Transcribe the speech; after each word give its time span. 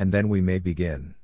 And 0.00 0.12
then 0.12 0.30
we 0.30 0.40
may 0.40 0.58
begin. 0.58 1.14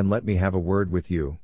Then 0.00 0.08
let 0.08 0.24
me 0.24 0.36
have 0.36 0.54
a 0.54 0.58
word 0.58 0.90
with 0.90 1.10
you. 1.10 1.36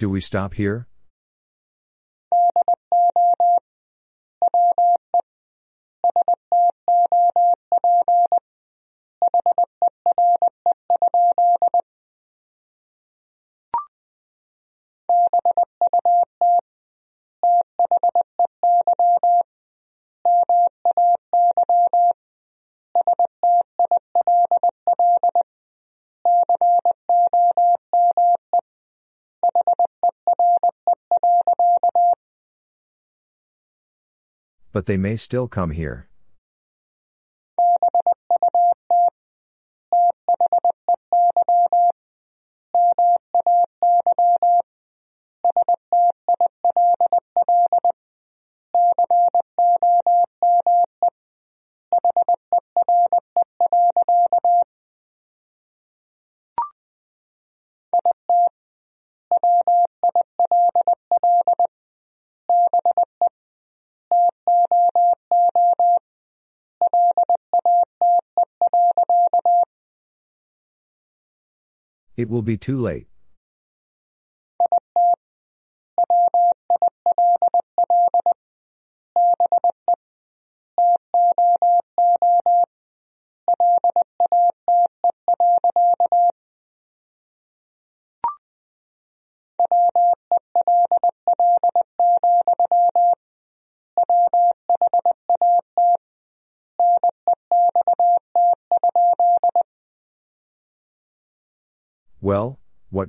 Do 0.00 0.08
we 0.08 0.22
stop 0.22 0.54
here? 0.54 0.86
But 34.80 34.86
they 34.86 34.96
may 34.96 35.16
still 35.16 35.46
come 35.46 35.72
here. 35.72 36.08
It 72.20 72.28
will 72.28 72.42
be 72.42 72.58
too 72.58 72.78
late. 72.78 73.09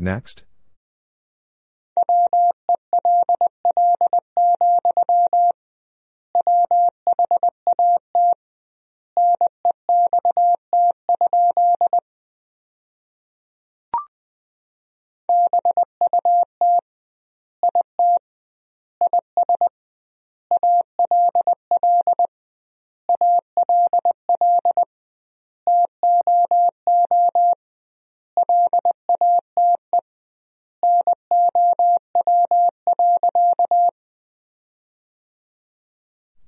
Next? 0.01 0.43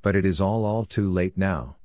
But 0.03 0.15
it 0.15 0.25
is 0.25 0.39
all 0.39 0.65
all 0.65 0.85
too 0.85 1.09
late 1.09 1.37
now. 1.37 1.77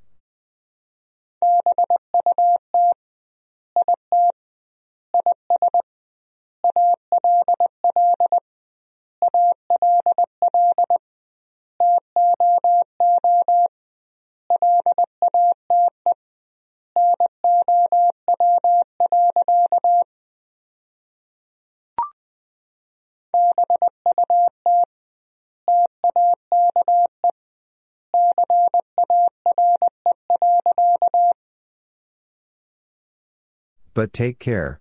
But 33.99 34.13
take 34.13 34.39
care. 34.39 34.79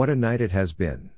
What 0.00 0.08
a 0.08 0.16
night 0.16 0.40
it 0.40 0.52
has 0.52 0.72
been. 0.72 1.10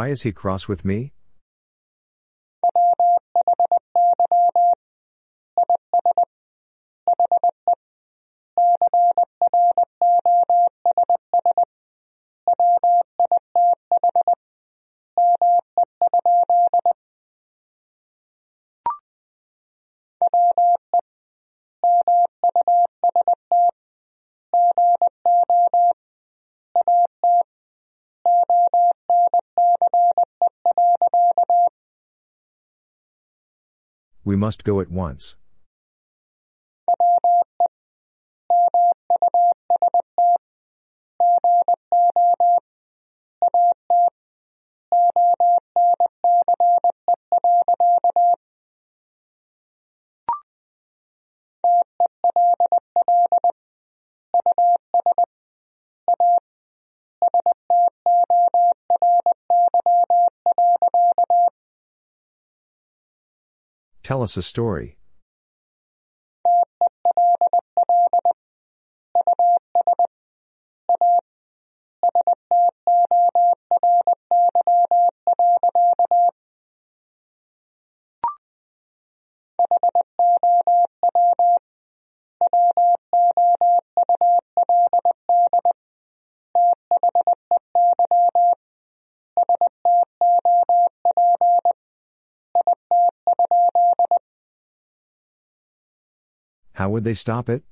Why 0.00 0.08
is 0.08 0.22
he 0.22 0.32
cross 0.32 0.66
with 0.66 0.82
me? 0.82 1.12
We 34.30 34.36
must 34.36 34.62
go 34.62 34.78
at 34.80 34.92
once. 34.92 35.34
Tell 64.10 64.24
us 64.24 64.36
a 64.36 64.42
story. 64.42 64.99
Would 97.00 97.04
they 97.06 97.14
stop 97.14 97.48
it? 97.48 97.62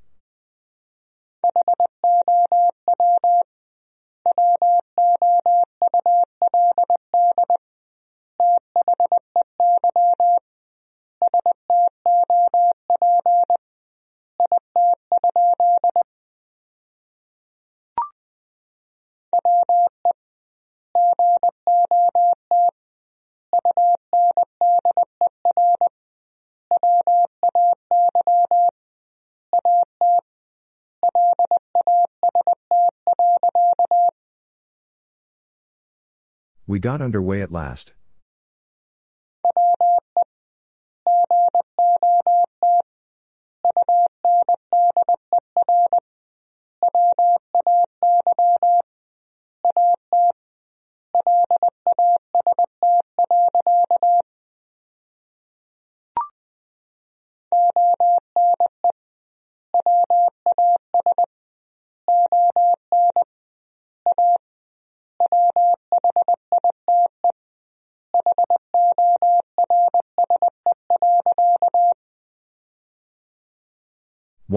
We 36.78 36.80
got 36.80 37.02
underway 37.02 37.42
at 37.42 37.50
last. 37.50 37.92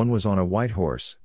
One 0.02 0.10
was 0.10 0.26
on 0.26 0.40
a 0.40 0.44
white 0.44 0.72
horse. 0.72 1.18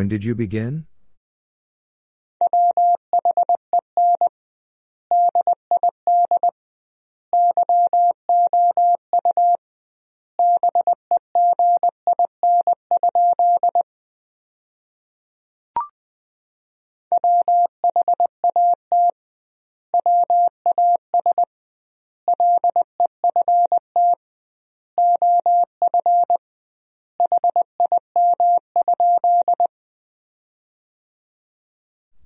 When 0.00 0.08
did 0.08 0.24
you 0.24 0.34
begin? 0.34 0.86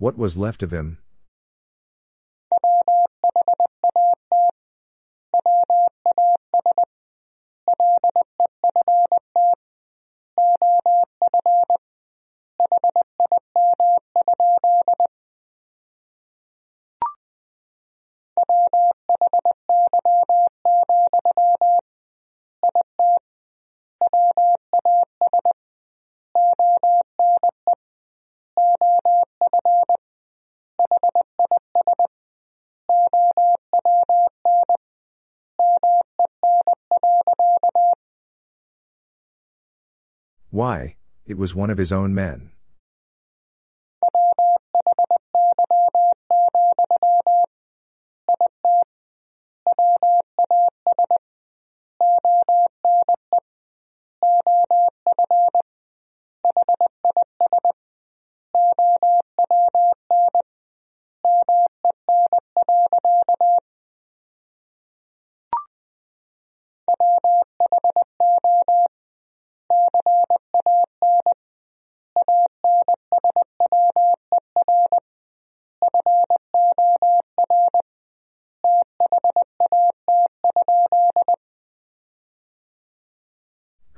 What 0.04 0.18
was 0.18 0.37
left 0.37 0.62
of 0.62 0.70
him? 0.70 0.99
Why, 40.64 40.97
it 41.26 41.37
was 41.37 41.54
one 41.54 41.68
of 41.68 41.76
his 41.76 41.92
own 41.92 42.14
men. 42.14 42.52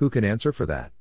Who 0.07 0.11
can 0.11 0.23
answer 0.23 0.53
for 0.53 0.67
that? 0.67 0.93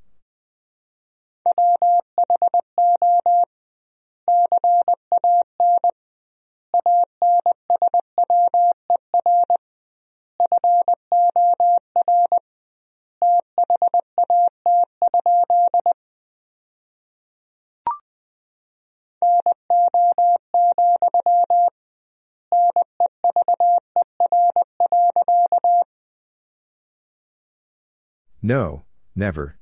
No, 28.42 28.86
never. 29.16 29.58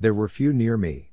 There 0.00 0.12
were 0.12 0.28
few 0.28 0.52
near 0.52 0.76
me. 0.76 1.11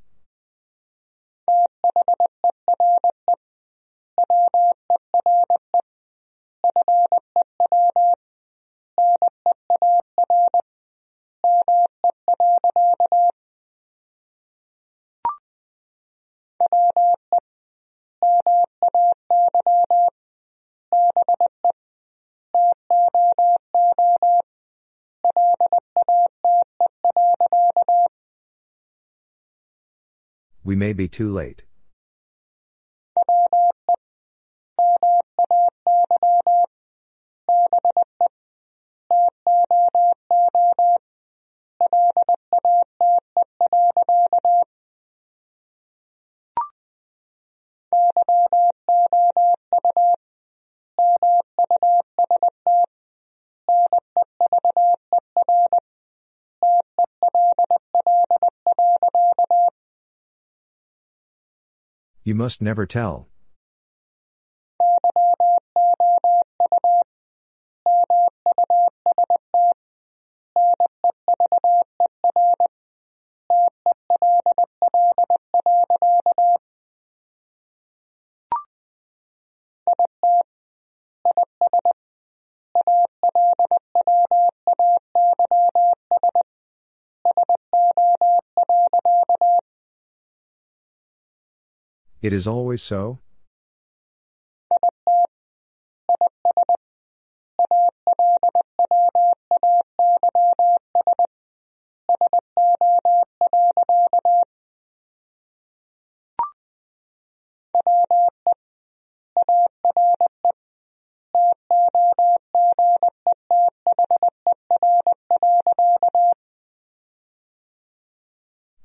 We 30.70 30.76
may 30.76 30.94
be 30.94 31.08
too 31.08 31.34
late. 31.34 31.64
You 62.30 62.36
must 62.36 62.62
never 62.62 62.86
tell. 62.86 63.28
It 92.30 92.34
is 92.34 92.46
always 92.46 92.84
so? 92.84 93.18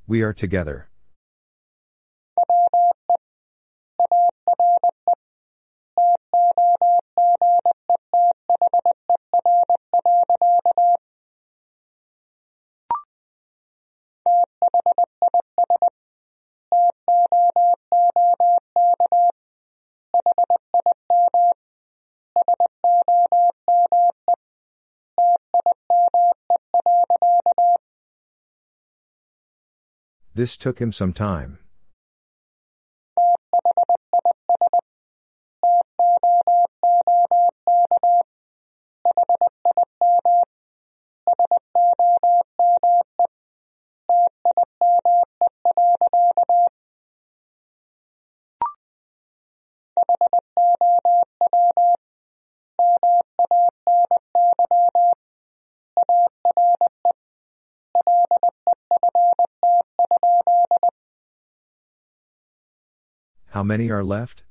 We 0.07 0.23
are 0.23 0.33
together. 0.33 0.89
This 30.35 30.57
took 30.57 30.81
him 30.81 30.91
some 30.91 31.13
time. 31.13 31.59
Many 63.65 63.91
are 63.91 64.05
left? 64.05 64.45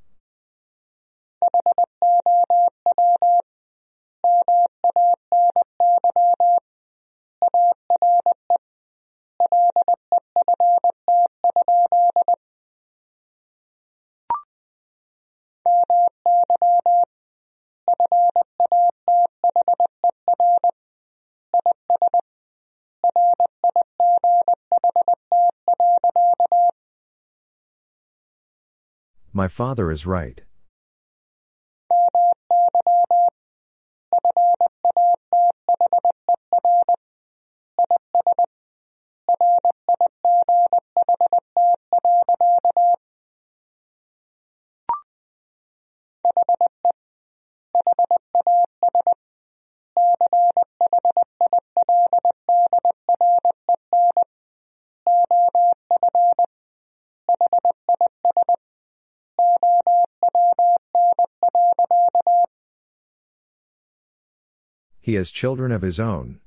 My 29.36 29.48
father 29.48 29.92
is 29.92 30.06
right. 30.06 30.44
He 65.14 65.18
has 65.18 65.30
children 65.30 65.72
of 65.72 65.84
his 65.84 66.00
own. 66.00 66.40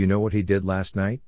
Do 0.00 0.02
you 0.02 0.08
know 0.08 0.20
what 0.20 0.32
he 0.32 0.40
did 0.40 0.64
last 0.64 0.96
night? 0.96 1.20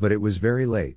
But 0.00 0.12
it 0.12 0.20
was 0.20 0.38
very 0.38 0.64
late. 0.64 0.96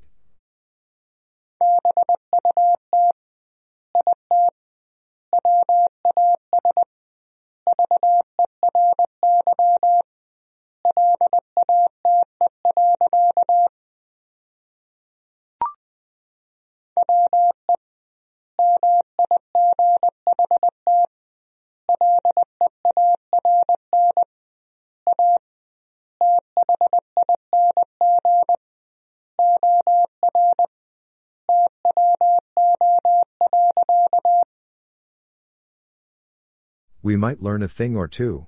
We 37.04 37.18
might 37.18 37.44
learn 37.44 37.62
a 37.62 37.68
thing 37.68 37.98
or 37.98 38.08
two. 38.08 38.48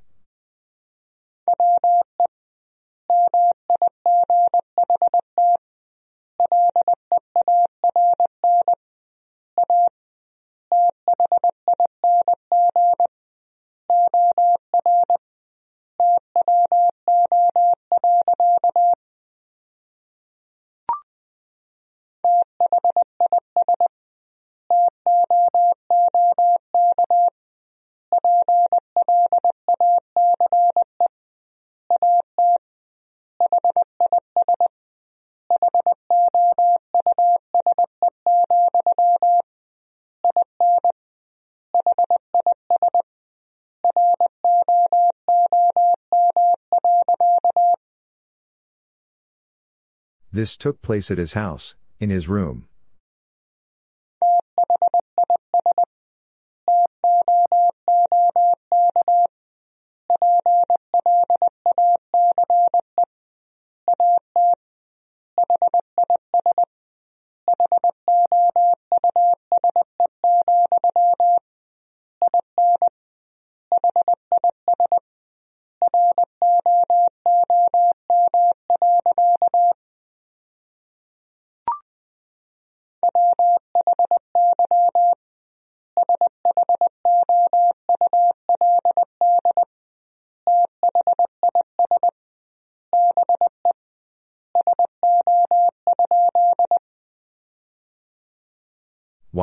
This 50.36 50.58
took 50.58 50.82
place 50.82 51.12
at 51.12 51.18
his 51.18 51.32
house, 51.32 51.76
in 51.98 52.10
his 52.10 52.28
room. 52.28 52.68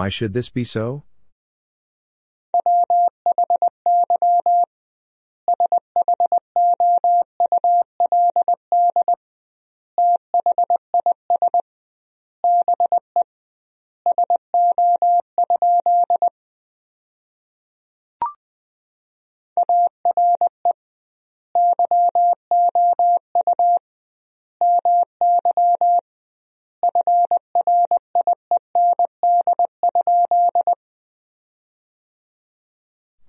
Why 0.02 0.08
should 0.08 0.32
this 0.34 0.48
be 0.48 0.64
so? 0.64 1.04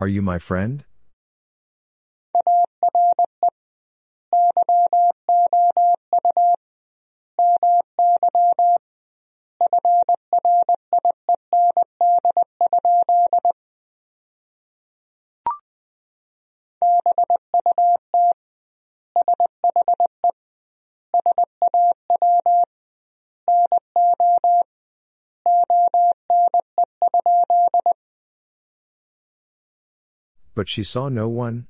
Are 0.03 0.07
you 0.09 0.21
my 0.21 0.37
friend? 0.37 0.83
But 30.63 30.69
she 30.69 30.85
saw 30.85 31.09
no 31.09 31.27
one? 31.27 31.67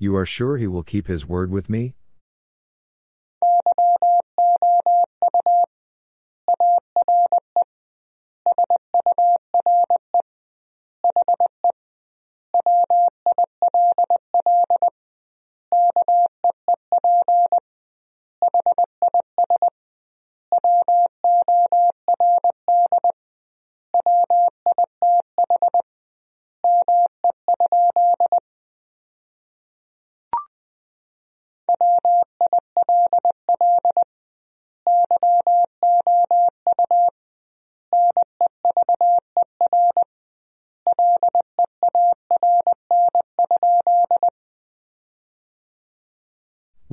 You 0.00 0.14
are 0.14 0.26
sure 0.26 0.56
he 0.56 0.68
will 0.68 0.84
keep 0.84 1.08
his 1.08 1.26
word 1.26 1.50
with 1.50 1.68
me? 1.68 1.94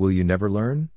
Will 0.06 0.12
you 0.12 0.22
never 0.22 0.48
learn? 0.48 0.90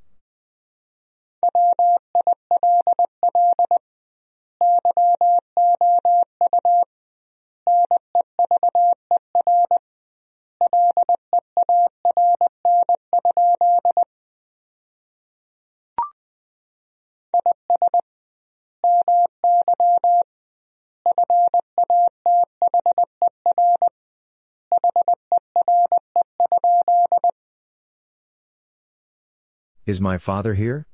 Is 29.89 29.99
my 29.99 30.19
father 30.19 30.53
here? 30.53 30.85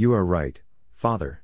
You 0.00 0.12
are 0.12 0.24
right, 0.24 0.62
father. 0.94 1.42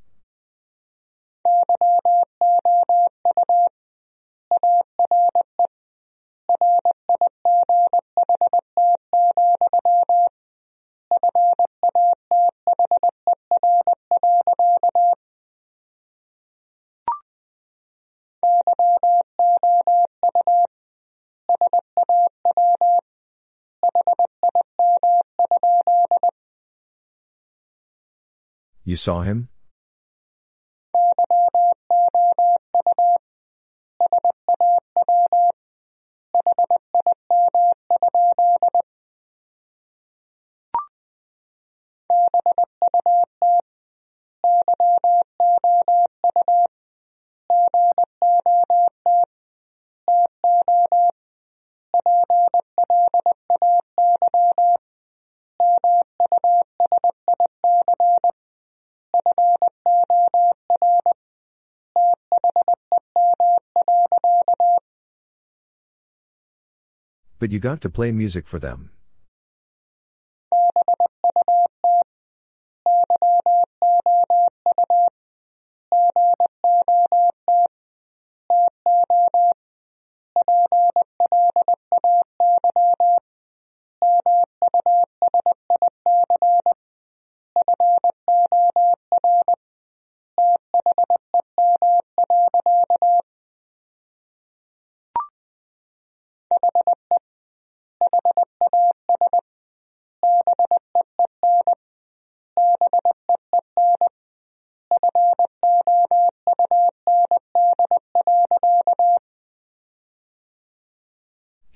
You 28.94 28.98
saw 28.98 29.22
him? 29.22 29.48
But 67.44 67.52
you 67.52 67.59
got 67.59 67.83
to 67.83 67.90
play 67.90 68.11
music 68.11 68.46
for 68.46 68.59
them. 68.59 68.88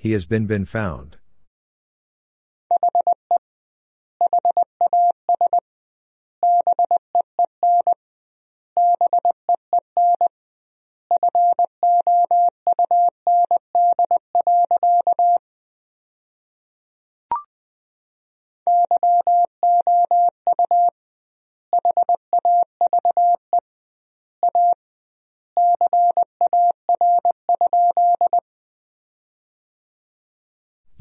He 0.09 0.13
has 0.13 0.25
been 0.25 0.47
been 0.47 0.65
found. 0.65 1.17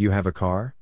You 0.01 0.13
have 0.13 0.27
a 0.27 0.33
car? 0.33 0.77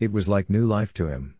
It 0.00 0.12
was 0.12 0.30
like 0.30 0.48
new 0.48 0.64
life 0.64 0.94
to 0.94 1.08
him. 1.08 1.36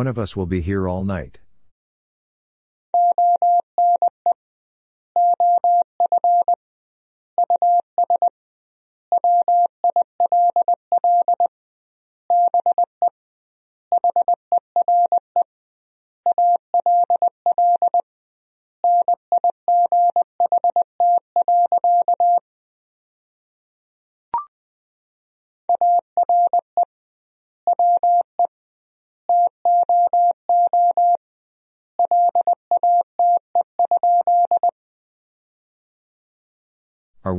One 0.00 0.06
of 0.06 0.18
us 0.18 0.34
will 0.34 0.46
be 0.46 0.62
here 0.62 0.88
all 0.88 1.04
night. 1.04 1.40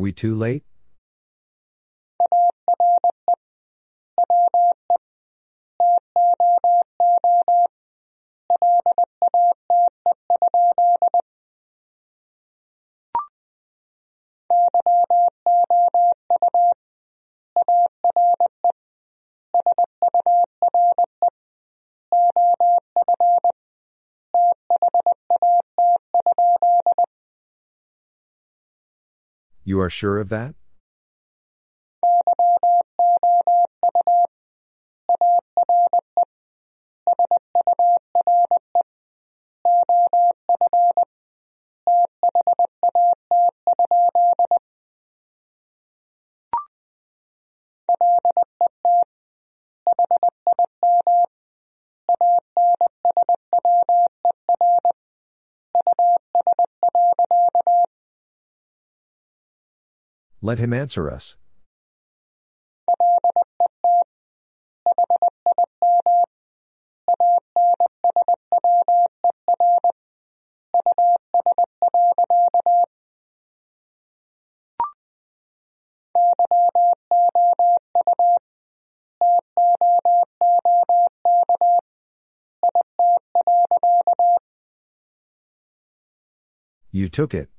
We 0.02 0.12
too 0.12 0.36
late? 0.36 0.64
You 29.72 29.80
are 29.80 29.90
sure 29.90 30.20
of 30.20 30.28
that? 30.28 30.54
Let 60.44 60.58
him 60.58 60.74
answer 60.74 61.10
us. 61.10 61.38
You 86.94 87.08
took 87.08 87.34
it. 87.34 87.50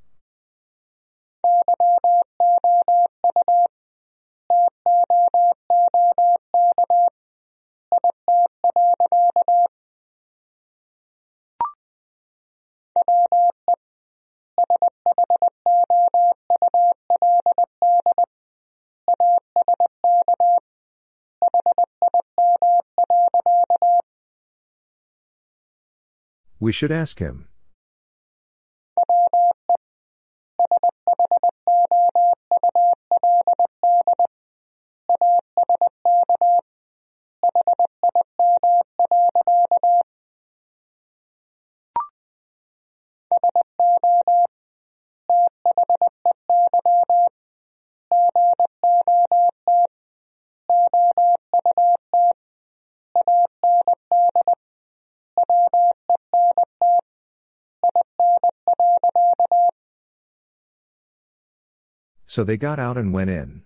We 26.63 26.71
should 26.71 26.93
ask 26.93 27.19
him. 27.19 27.49
So 62.33 62.45
they 62.45 62.57
got 62.57 62.79
out 62.79 62.97
and 62.97 63.13
went 63.13 63.29
in. 63.29 63.61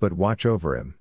But 0.00 0.14
watch 0.14 0.46
over 0.46 0.76
him. 0.76 0.94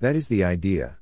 That 0.00 0.14
is 0.14 0.28
the 0.28 0.44
idea. 0.44 0.98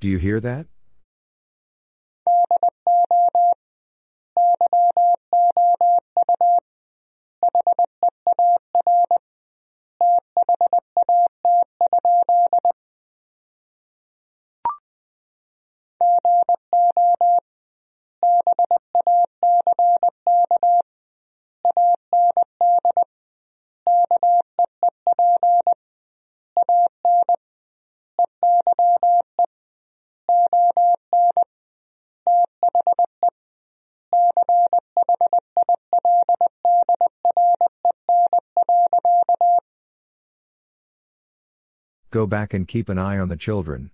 Do 0.00 0.08
you 0.08 0.16
hear 0.16 0.40
that? 0.40 0.66
Go 42.12 42.26
back 42.26 42.52
and 42.52 42.66
keep 42.66 42.88
an 42.88 42.98
eye 42.98 43.20
on 43.20 43.28
the 43.28 43.36
children. 43.36 43.92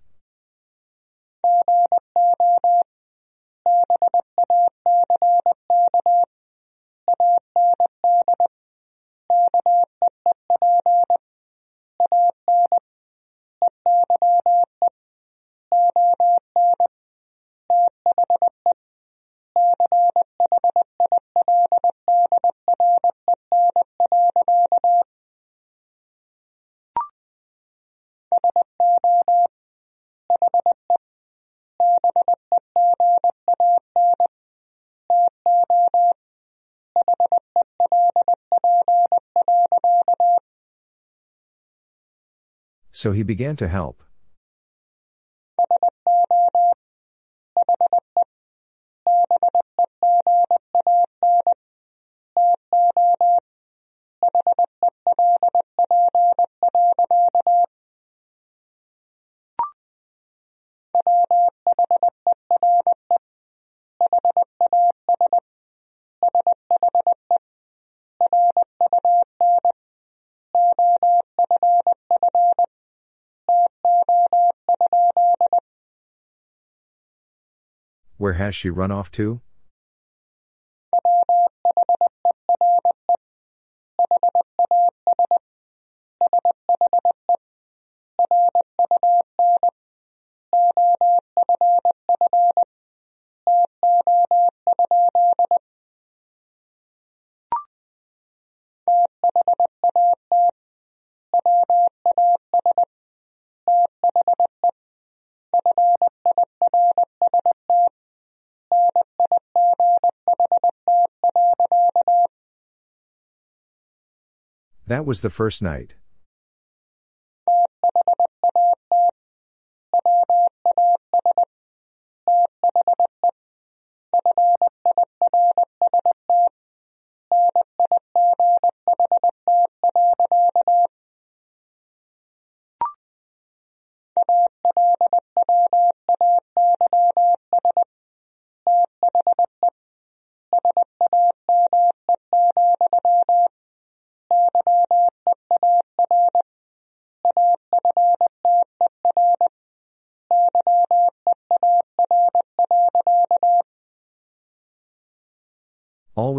So 42.97 43.11
he 43.11 43.21
began 43.21 43.55
to 43.57 43.67
help. 43.67 44.01
Where 78.27 78.33
has 78.33 78.57
she 78.57 78.69
run 78.69 78.91
off 78.91 79.09
to? 79.11 79.39
That 114.87 115.05
was 115.05 115.19
the 115.19 115.29
first 115.29 115.61
night. 115.61 115.95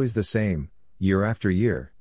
Always 0.09 0.15
the 0.15 0.23
same, 0.23 0.71
year 0.99 1.23
after 1.23 1.51
year. 1.51 1.93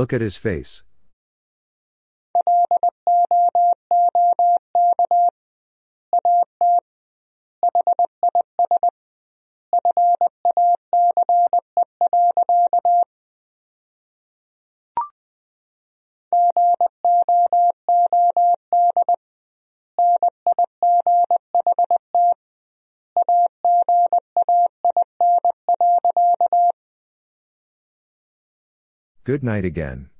Look 0.00 0.14
at 0.14 0.22
his 0.22 0.38
face. 0.38 0.82
Good 29.30 29.44
night 29.44 29.64
again. 29.64 30.10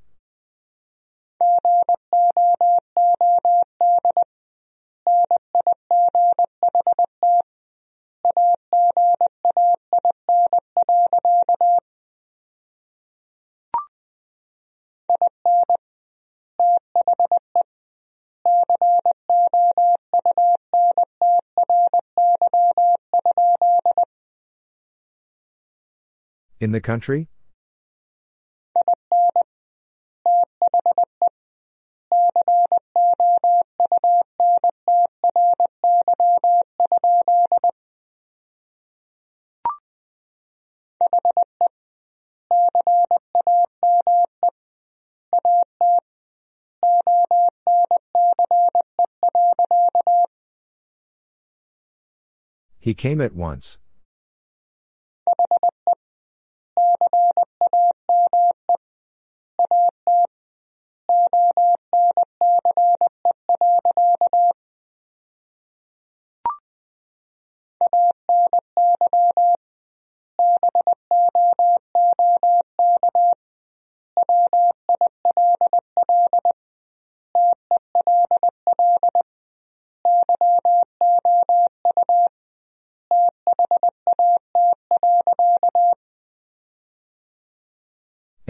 In 26.60 26.70
the 26.70 26.80
country? 26.80 27.26
He 52.90 52.94
came 52.94 53.20
at 53.20 53.36
once. 53.36 53.78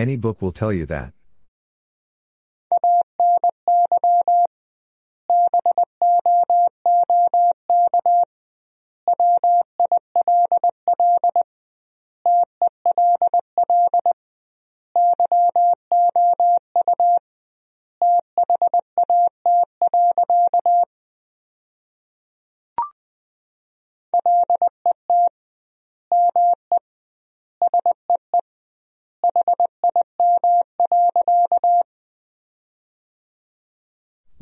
Any 0.01 0.17
book 0.17 0.41
will 0.41 0.51
tell 0.51 0.73
you 0.73 0.87
that. 0.87 1.13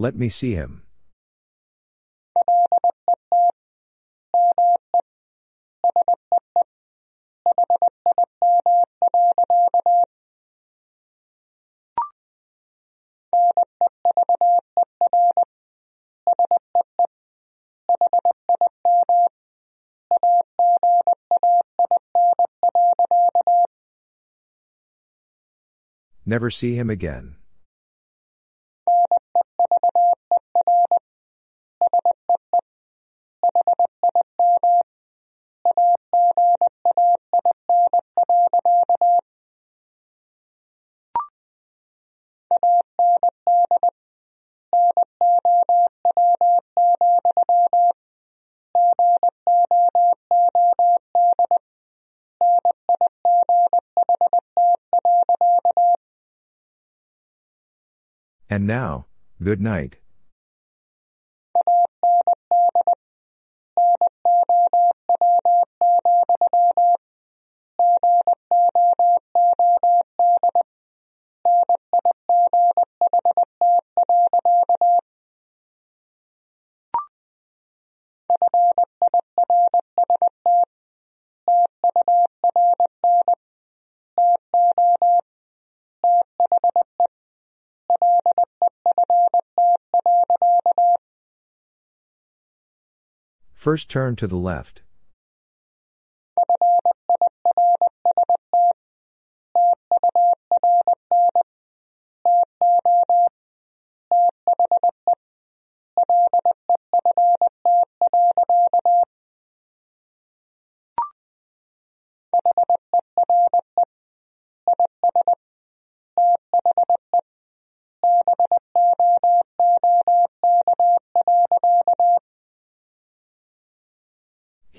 Let 0.00 0.14
me 0.14 0.28
see 0.28 0.54
him. 0.54 0.82
Never 26.24 26.50
see 26.50 26.74
him 26.76 26.88
again. 26.88 27.37
Now, 58.68 59.06
good 59.42 59.60
night. 59.62 59.96
First 93.68 93.90
turn 93.90 94.16
to 94.16 94.26
the 94.26 94.34
left. 94.34 94.80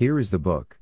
Here 0.00 0.18
is 0.18 0.30
the 0.30 0.38
book. 0.38 0.78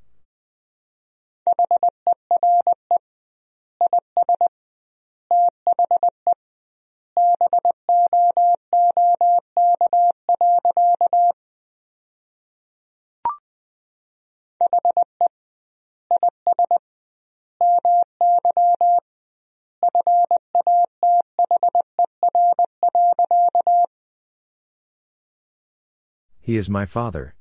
He 26.40 26.56
is 26.56 26.70
my 26.70 26.86
father. 26.86 27.34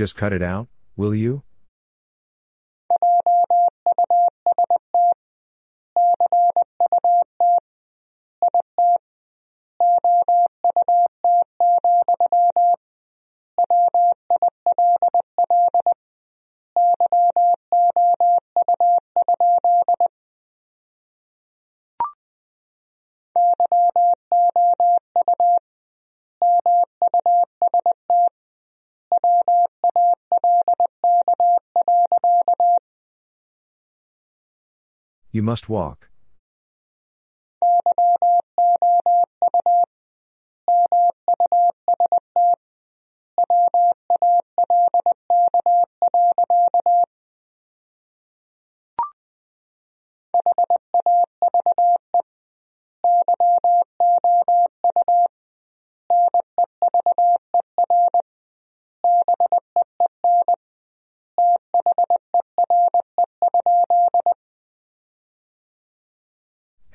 Just 0.00 0.16
cut 0.16 0.32
it 0.32 0.40
out, 0.40 0.68
will 0.96 1.14
you? 1.14 1.42
You 35.40 35.44
must 35.44 35.70
walk. 35.70 36.10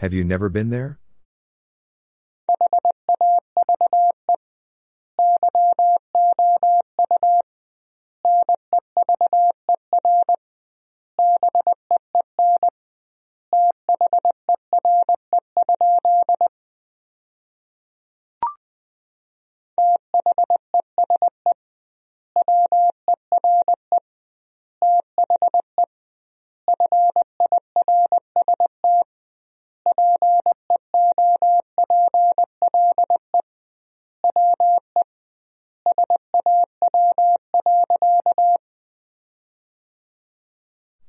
Have 0.05 0.13
you 0.13 0.23
never 0.23 0.49
been 0.49 0.69
there? 0.69 0.99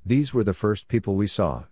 These 0.09 0.33
were 0.33 0.45
the 0.45 0.53
first 0.53 0.87
people 0.87 1.17
we 1.17 1.27
saw. 1.27 1.65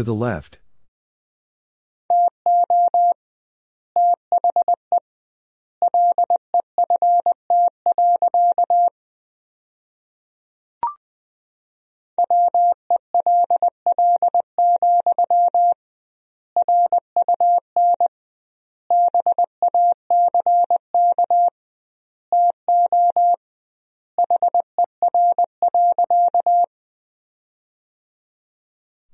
To 0.00 0.04
the 0.04 0.14
left. 0.14 0.56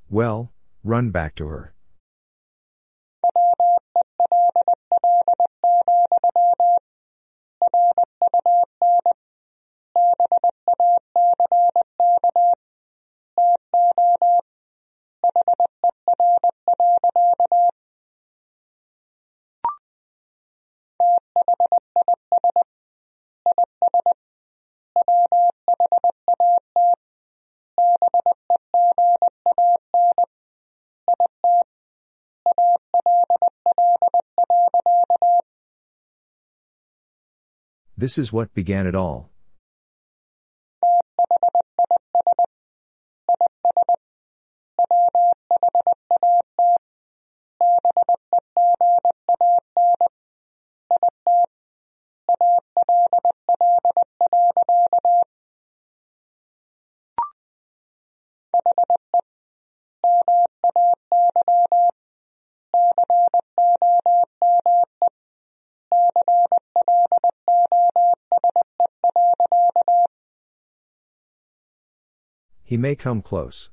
Well, 0.09 0.53
run 0.87 1.11
back 1.11 1.35
to 1.35 1.49
her. 1.49 1.76
This 37.99 38.19
is 38.19 38.31
what 38.31 38.53
began 38.53 38.87
it 38.87 38.95
all. 38.95 39.31
He 72.69 72.77
may 72.77 72.97
come 72.97 73.23
close. 73.23 73.71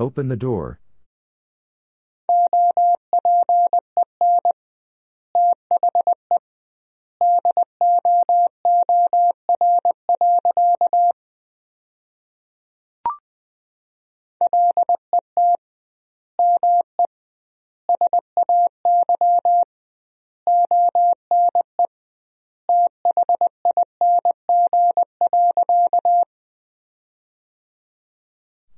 Open 0.00 0.26
the 0.26 0.36
door. 0.36 0.81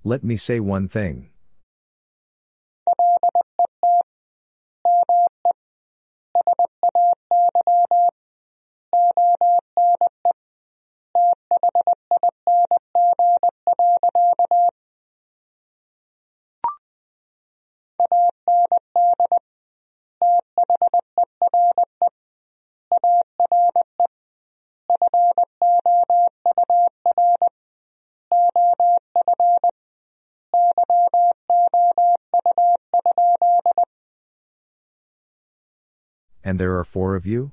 Let 0.07 0.23
me 0.23 0.37
say 0.37 0.61
one 0.61 0.87
thing. 0.87 1.31
And 36.55 36.61
there 36.61 36.79
are 36.79 36.85
four 36.85 37.17
of 37.17 37.27
you? 37.27 37.51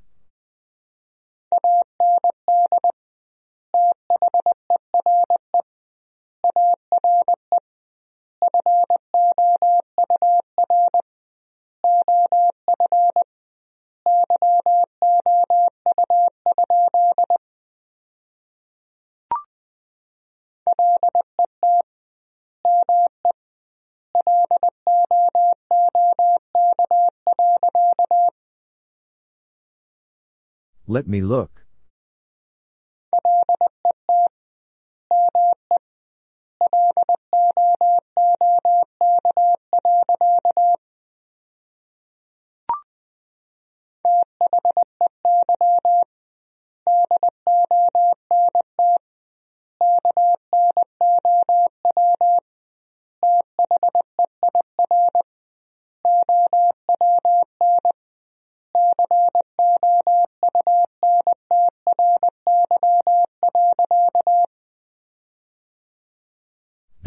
Let 30.92 31.08
me 31.08 31.22
look. 31.22 31.51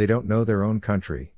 They 0.05 0.09
don't 0.09 0.29
know 0.29 0.45
their 0.45 0.63
own 0.63 0.81
country. 0.83 1.33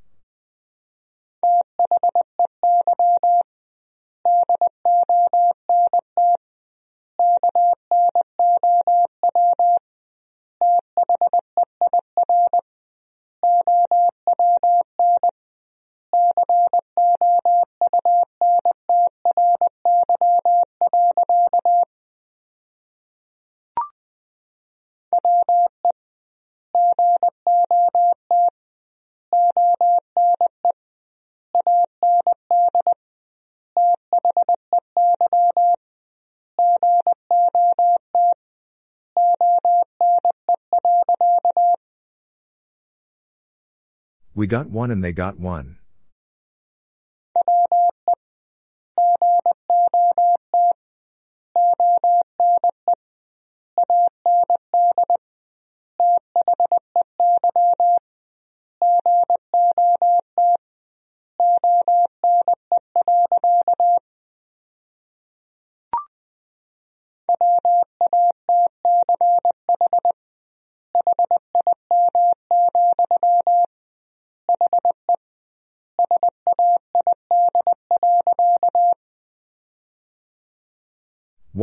We 44.37 44.47
got 44.47 44.69
one 44.69 44.91
and 44.91 45.03
they 45.03 45.15
got 45.15 45.41
one. 45.41 45.79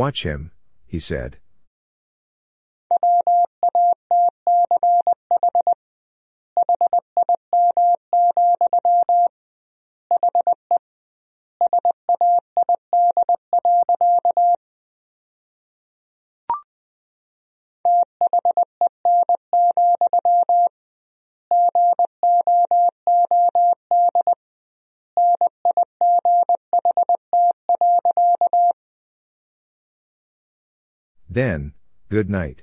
Watch 0.04 0.22
him, 0.22 0.50
he 0.84 0.98
said. 0.98 1.38
Then, 31.34 31.72
good 32.10 32.30
night. 32.30 32.62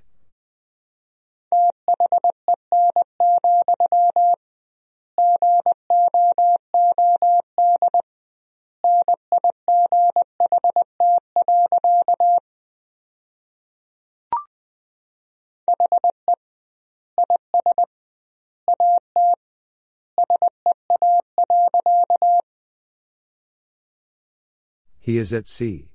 He 25.02 25.18
is 25.18 25.34
at 25.34 25.50
sea. 25.50 25.90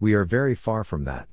We 0.00 0.14
are 0.14 0.24
very 0.24 0.54
far 0.54 0.82
from 0.82 1.04
that. 1.04 1.28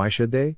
Why 0.00 0.08
should 0.08 0.32
they? 0.32 0.56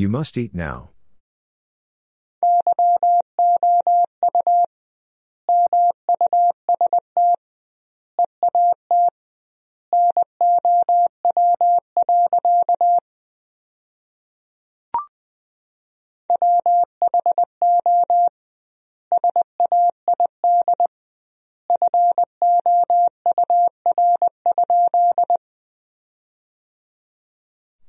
You 0.00 0.08
must 0.08 0.38
eat 0.38 0.54
now. 0.54 0.92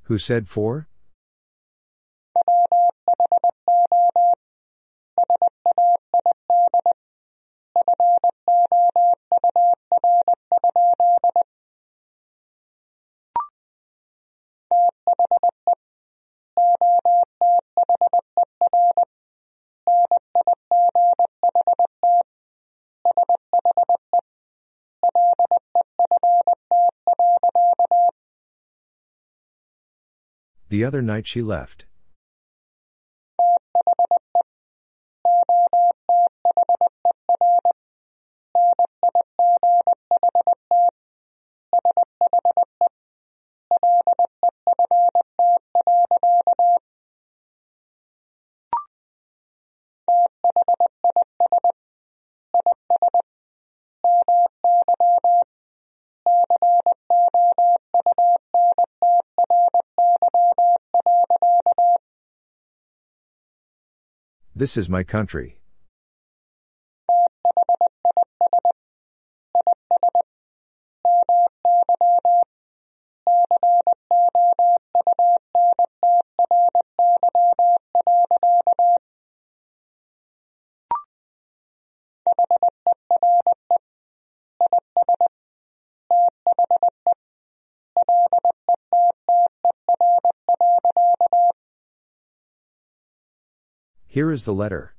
Who 0.04 0.18
said 0.18 0.50
four? 0.50 0.91
The 30.82 30.88
other 30.88 31.04
night 31.04 31.28
she 31.28 31.44
left. 31.44 31.86
This 64.62 64.78
is 64.78 64.88
my 64.88 65.04
country. 65.04 65.61
Here 94.14 94.30
is 94.30 94.44
the 94.44 94.54
letter. 94.54 94.94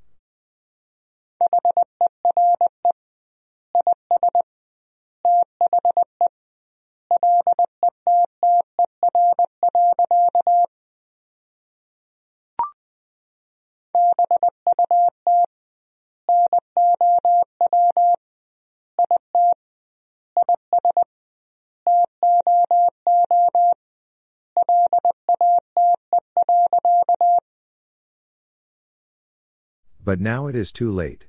But 30.12 30.20
now 30.20 30.46
it 30.46 30.54
is 30.54 30.70
too 30.72 30.92
late. 30.92 31.26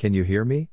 Can 0.00 0.14
you 0.14 0.22
hear 0.22 0.46
me? 0.46 0.69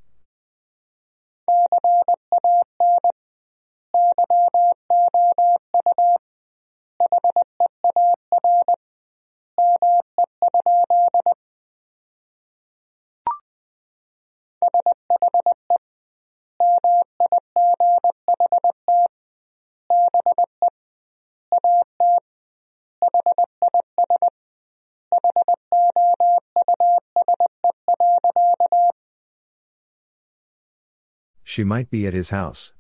She 31.58 31.64
might 31.64 31.90
be 31.90 32.06
at 32.06 32.14
his 32.14 32.30
house. 32.30 32.72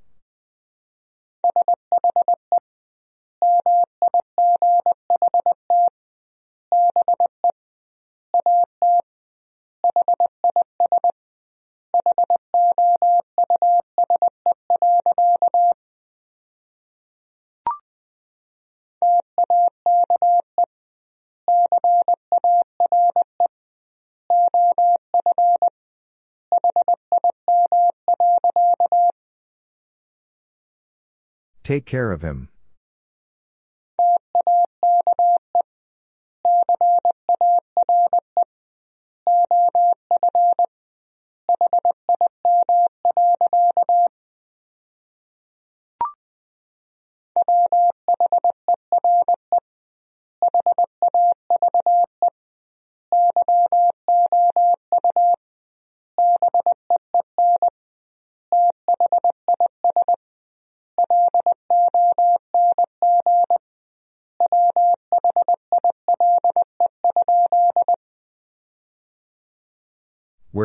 Take 31.67 31.85
care 31.85 32.13
of 32.13 32.21
him. 32.21 32.47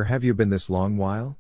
Where 0.03 0.09
have 0.09 0.25
you 0.25 0.35
been 0.35 0.51
this 0.51 0.69
long 0.69 0.97
while? 0.97 1.39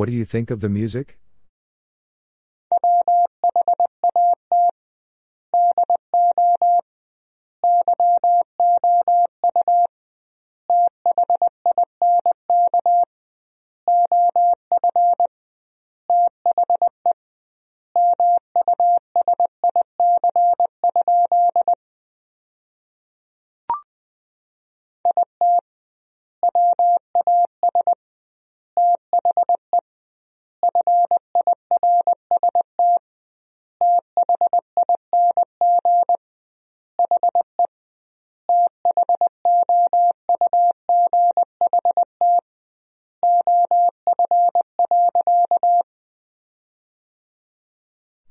What 0.00 0.08
do 0.08 0.14
you 0.14 0.24
think 0.24 0.50
of 0.50 0.60
the 0.60 0.70
music? 0.70 1.18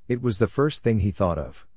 It 0.09 0.23
was 0.23 0.39
the 0.39 0.47
first 0.47 0.81
thing 0.81 1.01
he 1.01 1.11
thought 1.11 1.37
of. 1.37 1.67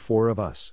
Four 0.00 0.28
of 0.28 0.38
us. 0.40 0.72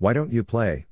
Why 0.00 0.14
don't 0.14 0.32
you 0.32 0.42
play? 0.42 0.86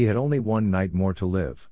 He 0.00 0.06
had 0.06 0.16
only 0.16 0.38
one 0.40 0.70
night 0.70 0.94
more 0.94 1.12
to 1.12 1.26
live. 1.26 1.68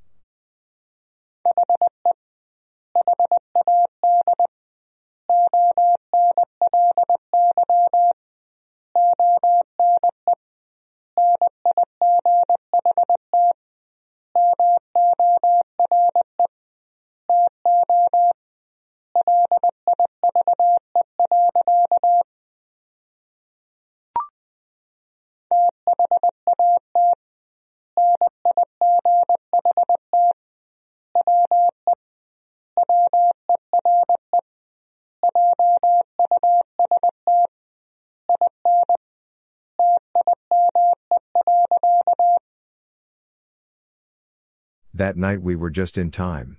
That 44.98 45.16
night 45.16 45.40
we 45.40 45.54
were 45.54 45.70
just 45.70 45.96
in 45.96 46.10
time. 46.10 46.56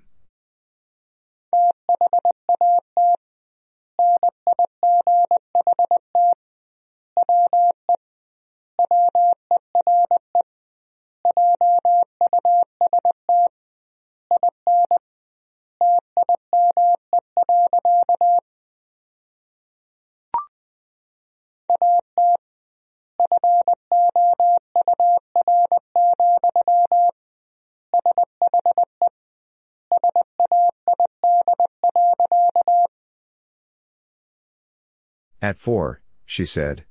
At 35.50 35.58
four, 35.58 36.00
she 36.24 36.46
said. 36.46 36.84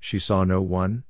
She 0.00 0.18
saw 0.18 0.44
no 0.44 0.62
one? 0.62 1.04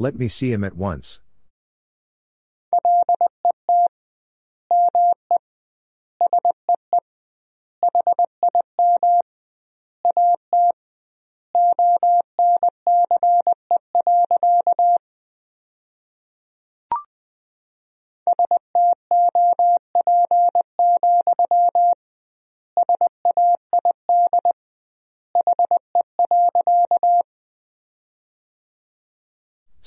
Let 0.00 0.18
me 0.18 0.28
see 0.28 0.50
him 0.50 0.64
at 0.64 0.78
once. 0.78 1.20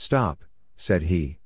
Stop, 0.03 0.43
said 0.75 1.03
he. 1.03 1.39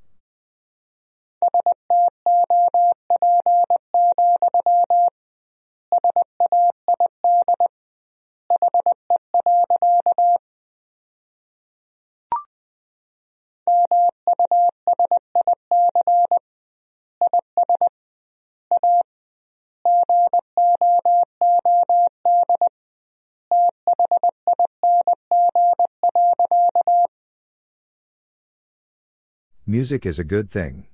Music 29.70 30.06
is 30.06 30.18
a 30.18 30.24
good 30.24 30.50
thing. 30.50 30.86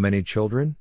Many 0.00 0.22
children? 0.22 0.76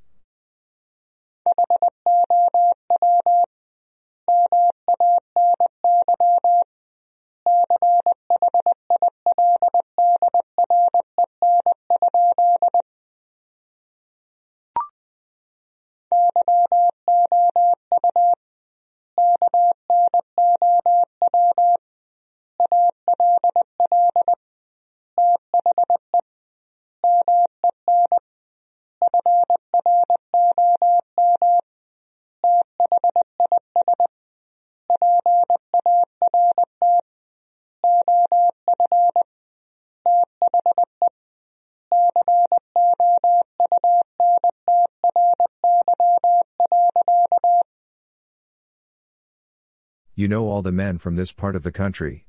You 50.20 50.28
know 50.28 50.50
all 50.50 50.62
the 50.62 50.74
men 50.74 50.98
from 50.98 51.16
this 51.16 51.32
part 51.32 51.56
of 51.56 51.64
the 51.64 51.72
country. 51.72 52.26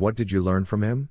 What 0.00 0.16
did 0.16 0.32
you 0.32 0.40
learn 0.40 0.64
from 0.64 0.82
him? 0.82 1.10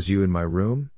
Was 0.00 0.08
you 0.08 0.22
in 0.22 0.30
my 0.30 0.40
room? 0.40 0.88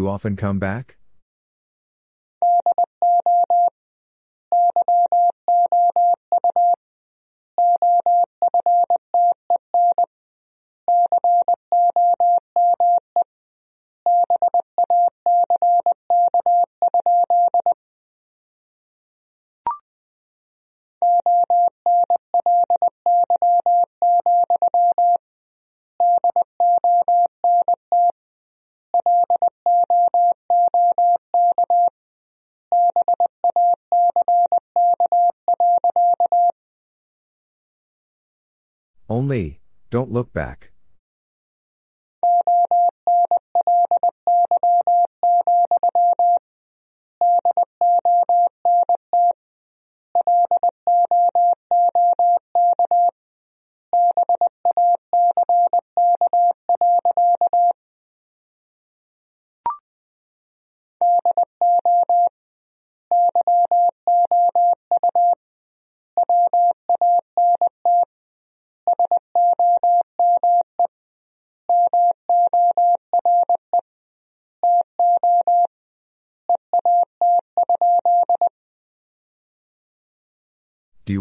You 0.00 0.08
often 0.08 0.34
come 0.34 0.58
back? 0.58 0.99
Look 40.10 40.32
back. 40.32 40.69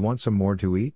Want 0.10 0.19
some 0.19 0.34
more 0.34 0.56
to 0.56 0.76
eat? 0.76 0.95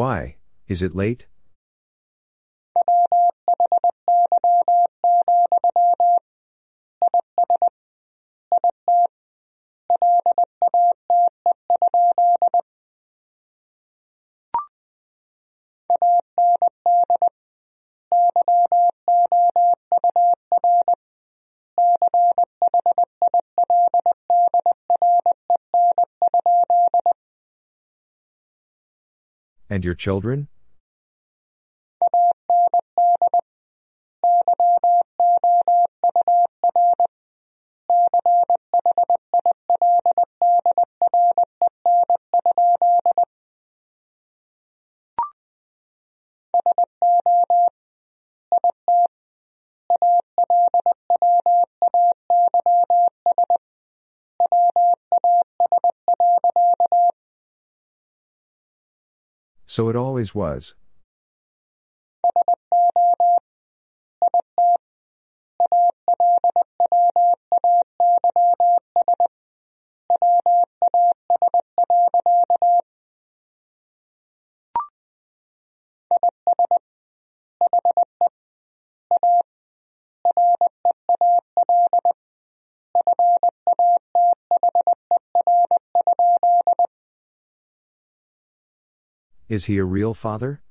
Why, 0.00 0.36
is 0.66 0.80
it 0.80 0.94
late? 0.94 1.26
And 29.72 29.84
your 29.84 29.94
children? 29.94 30.48
So 59.80 59.88
it 59.88 59.96
always 59.96 60.34
was. 60.34 60.74
Is 89.50 89.64
he 89.64 89.78
a 89.78 89.84
real 89.84 90.14
father? 90.14 90.62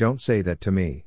Don't 0.00 0.22
say 0.22 0.40
that 0.40 0.62
to 0.62 0.70
me. 0.70 1.04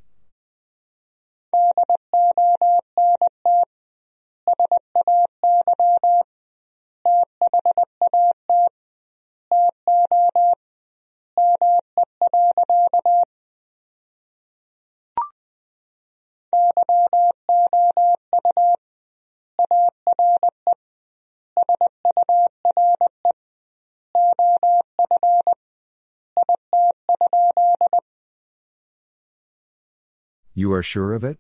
You 30.56 30.72
are 30.74 30.84
sure 30.84 31.14
of 31.14 31.24
it? 31.24 31.40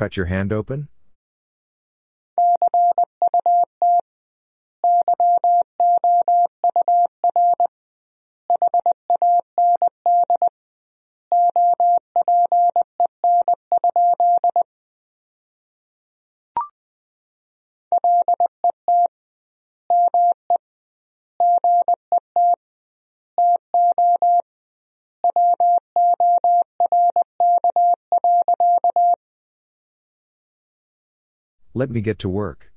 Cut 0.00 0.16
your 0.16 0.32
hand 0.32 0.50
open? 0.50 0.88
Let 31.80 31.88
me 31.88 32.02
get 32.02 32.18
to 32.18 32.28
work. 32.28 32.69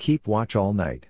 Keep 0.00 0.26
watch 0.26 0.56
all 0.56 0.72
night. 0.72 1.08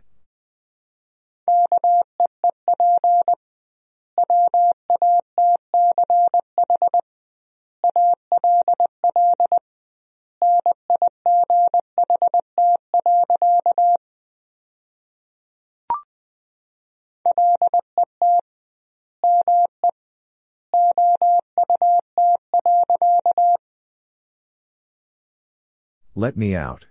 Let 26.17 26.37
me 26.37 26.57
out. 26.57 26.90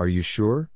Are 0.00 0.08
you 0.08 0.22
sure? 0.22 0.70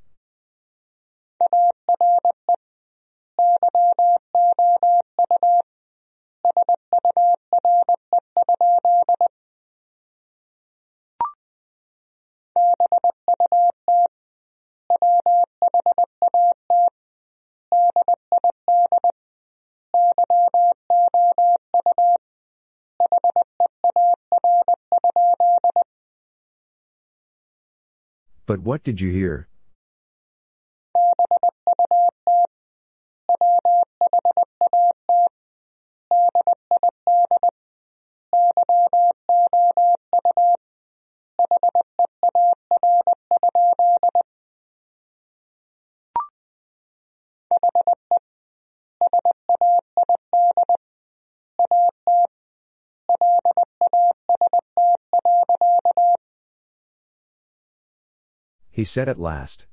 But 28.55 28.63
what 28.63 28.85
did 28.85 29.01
you 29.01 29.11
hear? 29.11 29.49
He 58.75 58.83
said 58.83 59.09
at 59.09 59.21
last. 59.21 59.67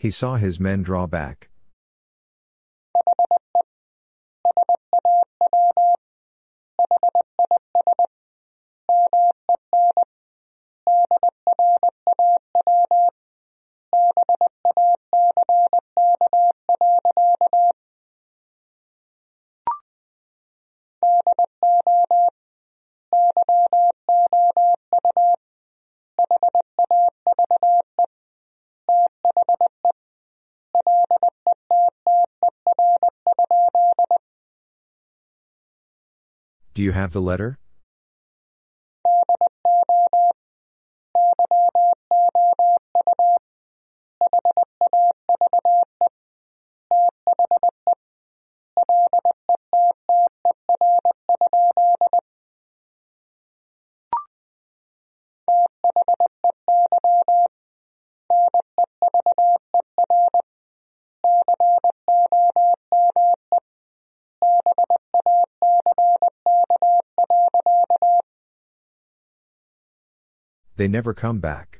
He 0.00 0.12
saw 0.12 0.36
his 0.36 0.60
men 0.60 0.84
draw 0.84 1.08
back. 1.08 1.47
Do 36.78 36.84
you 36.84 36.92
have 36.92 37.12
the 37.12 37.20
letter? 37.20 37.58
They 70.78 70.86
never 70.86 71.12
come 71.12 71.40
back. 71.40 71.77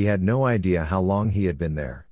He 0.00 0.06
had 0.06 0.22
no 0.22 0.46
idea 0.46 0.86
how 0.86 1.02
long 1.02 1.28
he 1.28 1.44
had 1.44 1.58
been 1.58 1.74
there. 1.74 2.06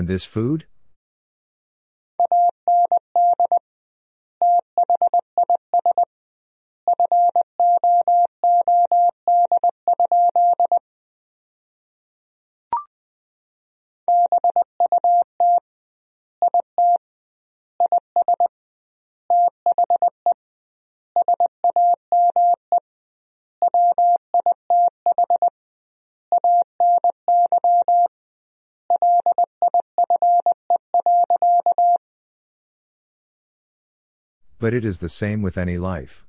And 0.00 0.08
this 0.08 0.24
food? 0.24 0.64
But 34.60 34.74
it 34.74 34.84
is 34.84 34.98
the 34.98 35.08
same 35.08 35.40
with 35.40 35.56
any 35.56 35.78
life. 35.78 36.26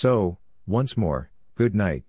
So, 0.00 0.38
Once 0.64 0.96
more, 0.96 1.32
good 1.56 1.74
night. 1.74 2.04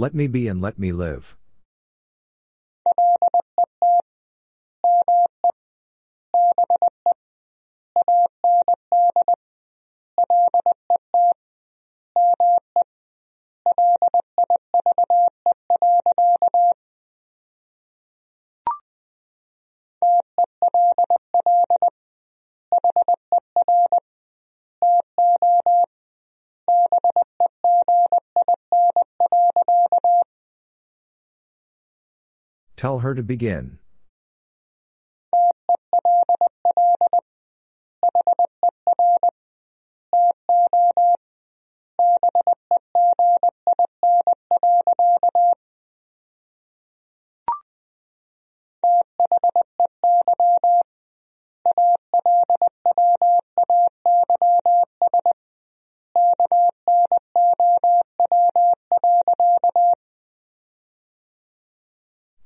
Let 0.00 0.14
me 0.14 0.28
be 0.28 0.48
and 0.48 0.62
let 0.62 0.78
me 0.78 0.92
live. 0.92 1.36
Tell 32.80 33.00
her 33.00 33.14
to 33.14 33.22
begin. 33.22 33.79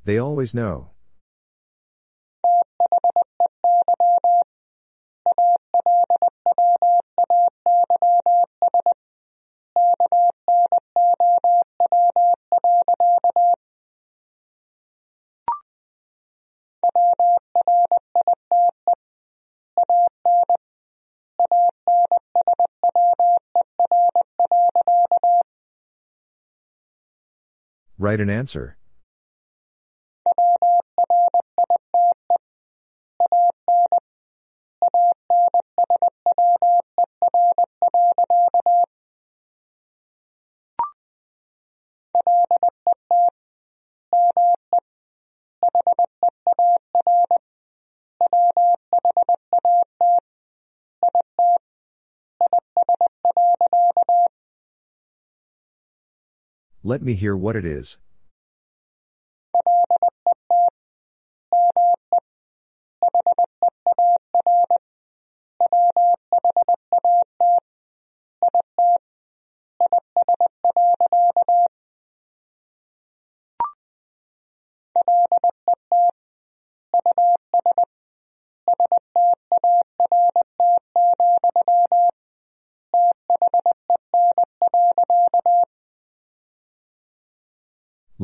They 0.05 0.19
always 0.19 0.53
know. 0.55 0.91
Write 27.97 28.21
an 28.21 28.29
answer. 28.29 28.77
Let 56.87 57.01
me 57.01 57.15
hear 57.15 57.35
what 57.35 57.57
it 57.57 57.65
is. 57.65 57.97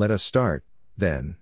Let 0.00 0.10
us 0.10 0.22
start, 0.22 0.64
then. 0.96 1.36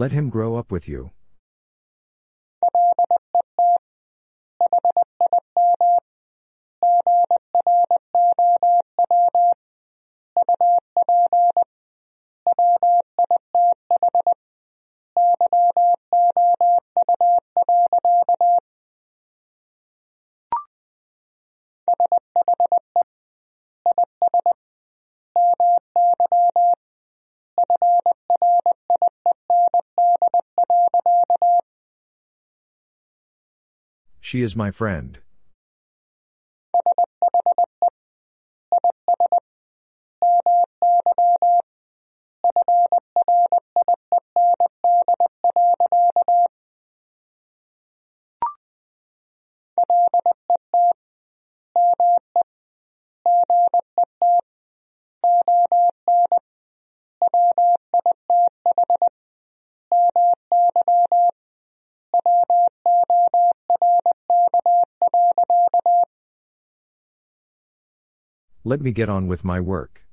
Let 0.00 0.12
him 0.12 0.30
grow 0.30 0.56
up 0.56 0.72
with 0.72 0.88
you. 0.88 1.10
She 34.30 34.42
is 34.42 34.54
my 34.54 34.70
friend. 34.70 35.18
Let 68.70 68.82
me 68.82 68.92
get 68.92 69.08
on 69.08 69.26
with 69.26 69.42
my 69.42 69.58
work. 69.58 70.06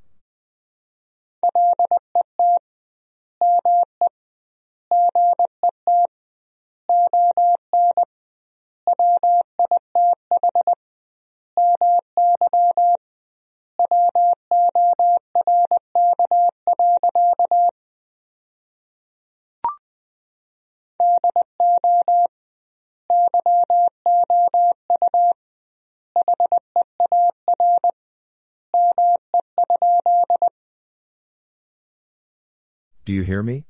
Do 33.07 33.13
you 33.13 33.21
hear 33.21 33.41
me? 33.41 33.63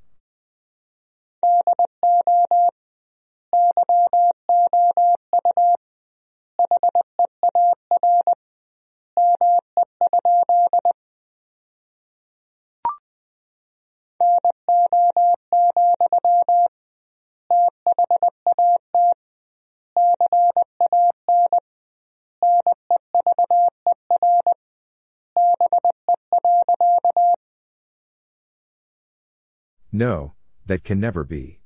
No, 29.97 30.35
that 30.67 30.83
can 30.83 30.99
never 30.99 31.23
be. 31.23 31.61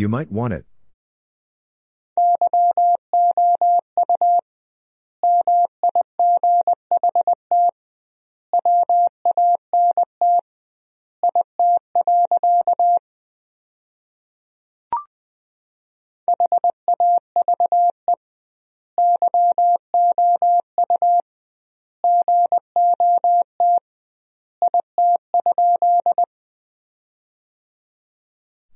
You 0.00 0.08
might 0.08 0.32
want 0.32 0.54
it. 0.54 0.64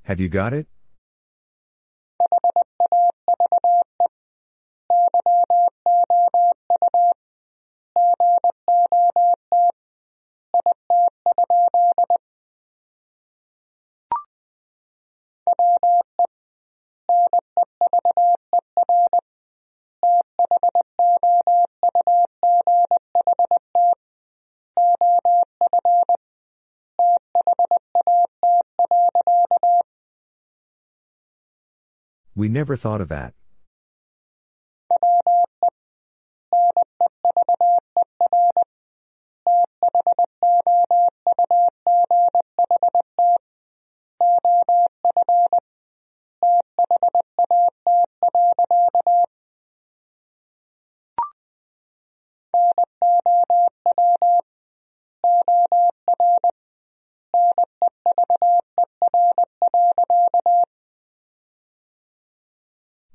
Have 0.02 0.20
you 0.20 0.28
got 0.28 0.52
it? 0.52 0.73
We 32.44 32.50
never 32.50 32.76
thought 32.76 33.00
of 33.00 33.08
that. 33.08 33.32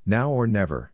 Now 0.09 0.31
or 0.31 0.47
never. 0.47 0.91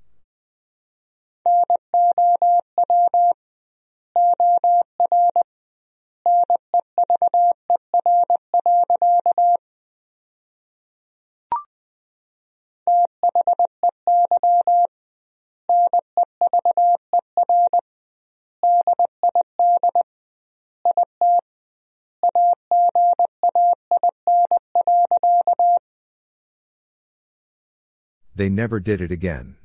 They 28.35 28.49
never 28.49 28.81
did 28.81 28.99
it 28.99 29.11
again. 29.11 29.55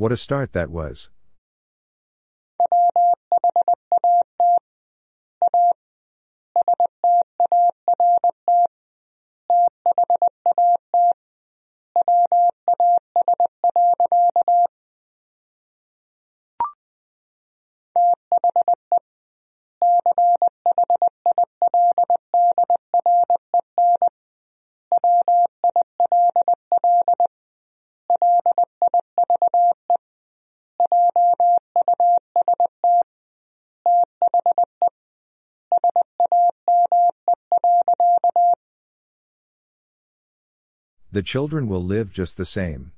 What 0.00 0.12
a 0.12 0.16
start 0.16 0.54
that 0.54 0.70
was. 0.70 1.10
The 41.20 41.24
children 41.24 41.68
will 41.68 41.82
live 41.82 42.14
just 42.14 42.38
the 42.38 42.46
same. 42.46 42.92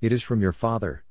It 0.00 0.12
is 0.14 0.22
from 0.22 0.40
your 0.40 0.52
father. 0.52 1.04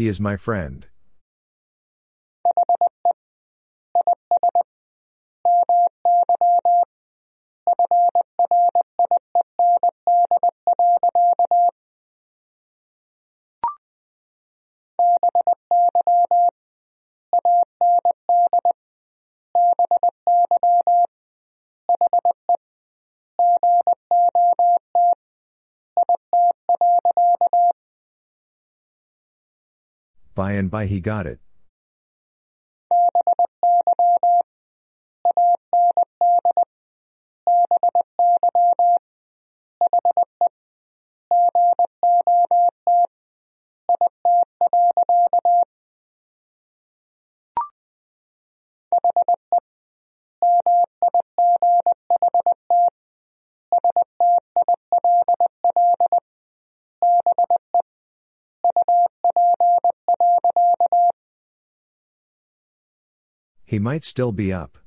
He 0.00 0.08
is 0.08 0.18
my 0.18 0.38
friend. 0.38 0.86
By 30.40 30.52
and 30.52 30.70
by 30.70 30.86
he 30.86 31.00
got 31.00 31.26
it. 31.26 31.38
He 63.70 63.78
might 63.78 64.02
still 64.02 64.32
be 64.32 64.52
up. 64.52 64.78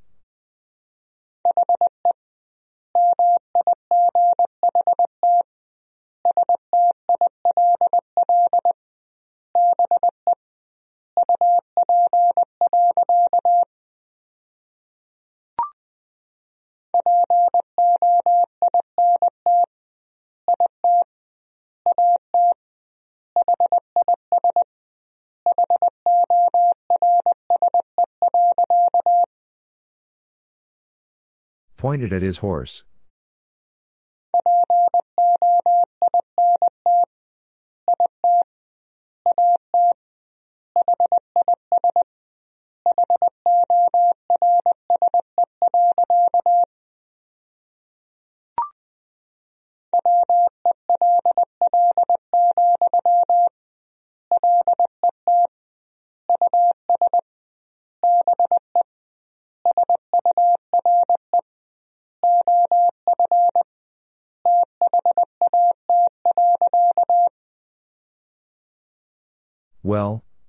Pointed 31.83 32.13
at 32.13 32.21
his 32.21 32.37
horse. 32.37 32.85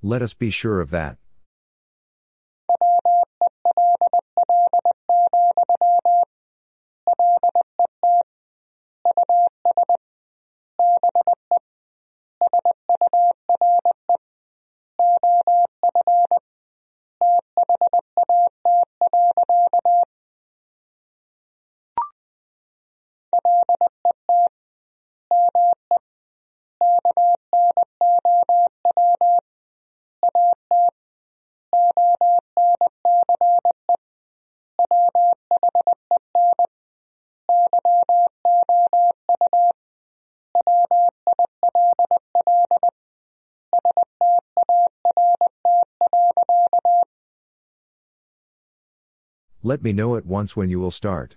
Let 0.04 0.20
us 0.20 0.34
be 0.34 0.50
sure 0.50 0.82
of 0.82 0.90
that. 0.90 1.16
Let 49.66 49.82
me 49.82 49.94
know 49.94 50.16
at 50.16 50.26
once 50.26 50.54
when 50.54 50.68
you 50.68 50.78
will 50.78 50.90
start. 50.90 51.36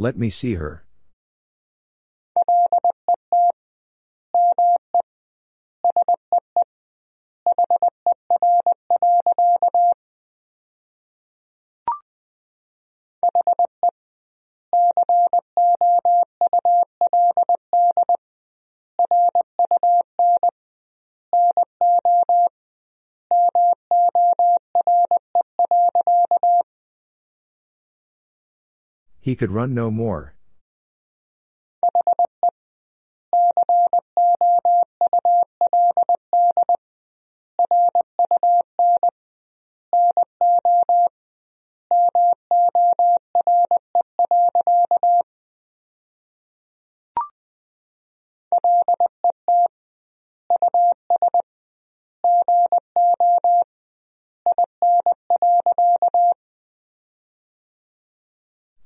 Let 0.00 0.16
me 0.16 0.30
see 0.30 0.54
her. 0.54 0.84
He 29.28 29.36
could 29.36 29.50
run 29.50 29.74
no 29.74 29.90
more. 29.90 30.32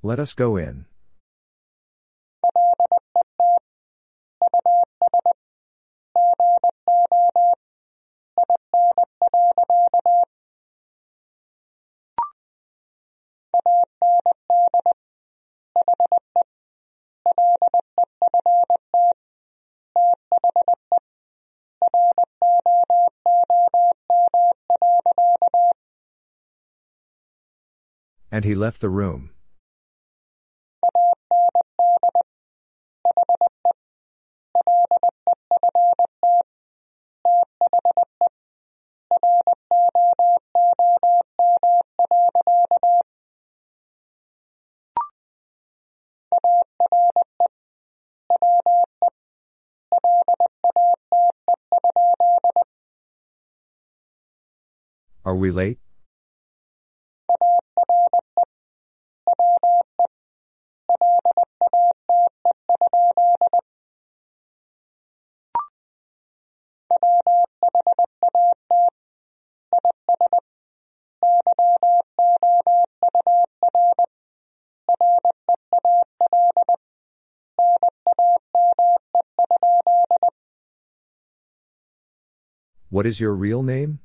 Let 0.05 0.19
us 0.19 0.33
go 0.33 0.57
in. 0.57 0.87
And 28.33 28.45
he 28.45 28.57
left 28.57 28.81
the 28.81 28.89
room. 28.89 29.31
We 55.43 55.51
late? 55.51 55.78
What 82.90 83.06
is 83.06 83.19
your 83.19 83.35
real 83.35 83.62
name? 83.62 84.01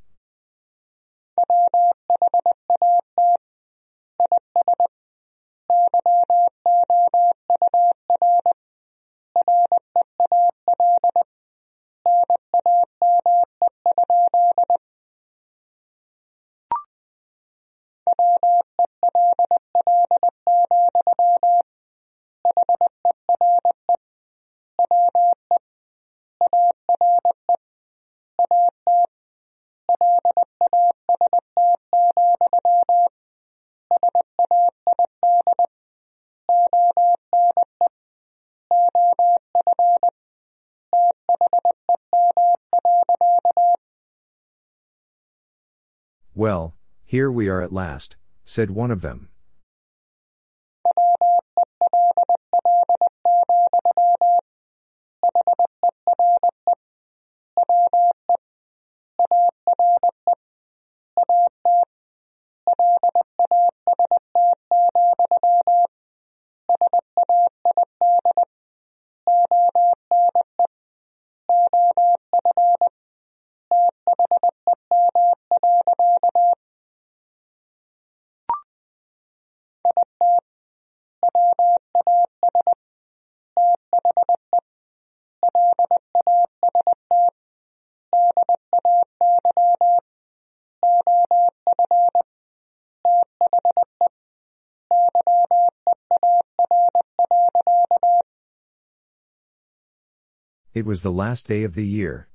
Here 47.17 47.31
we 47.31 47.49
are 47.49 47.63
at 47.63 47.73
last, 47.73 48.15
said 48.45 48.69
one 48.69 48.91
of 48.91 49.01
them. 49.01 49.27
It 100.77 100.85
was 100.85 101.01
the 101.01 101.11
last 101.11 101.47
day 101.47 101.63
of 101.63 101.73
the 101.73 101.83
year. 101.83 102.27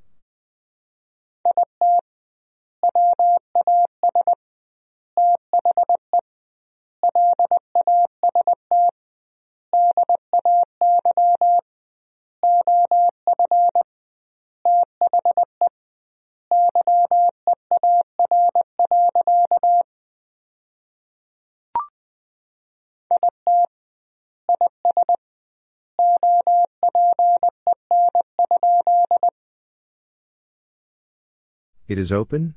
It 31.93 31.98
is 31.98 32.10
open? 32.10 32.55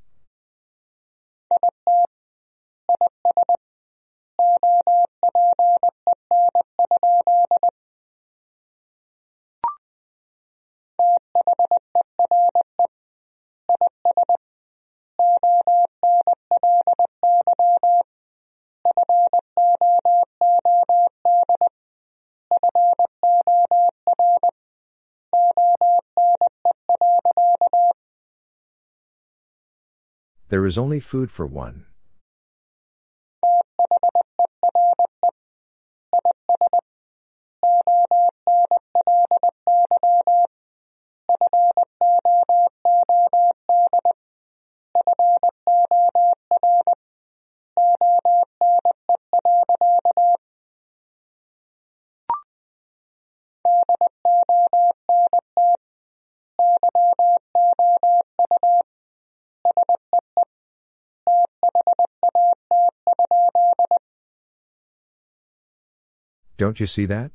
There 30.55 30.65
is 30.65 30.77
only 30.77 31.01
food 31.01 31.31
for 31.31 31.45
one. 31.45 31.83
Don't 66.65 66.79
you 66.79 66.87
see 66.87 67.05
that? 67.05 67.29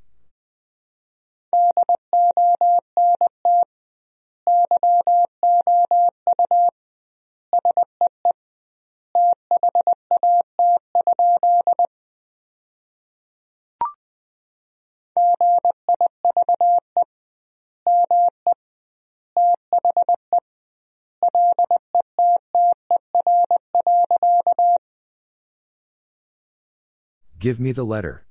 Give 27.38 27.60
me 27.60 27.70
the 27.70 27.84
letter. 27.84 28.26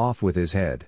Off 0.00 0.22
with 0.22 0.34
his 0.34 0.54
head. 0.54 0.86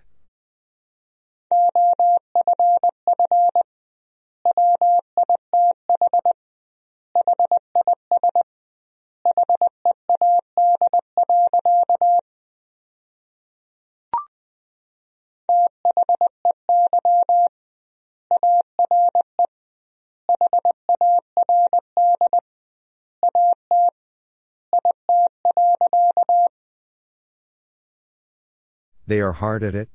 They 29.13 29.21
are 29.21 29.33
hard 29.33 29.63
at 29.63 29.75
it? 29.75 29.91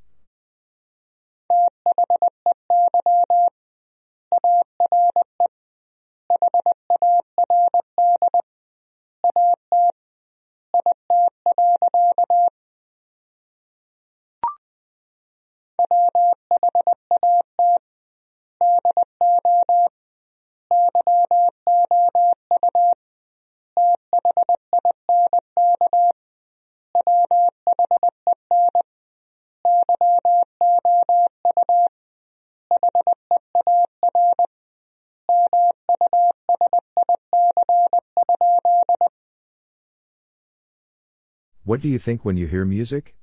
What 41.67 41.81
do 41.81 41.89
you 41.89 41.99
think 41.99 42.23
when 42.23 42.37
you 42.37 42.47
hear 42.47 42.63
music? 42.63 43.16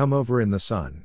Come 0.00 0.14
over 0.14 0.40
in 0.40 0.50
the 0.50 0.58
sun. 0.58 1.04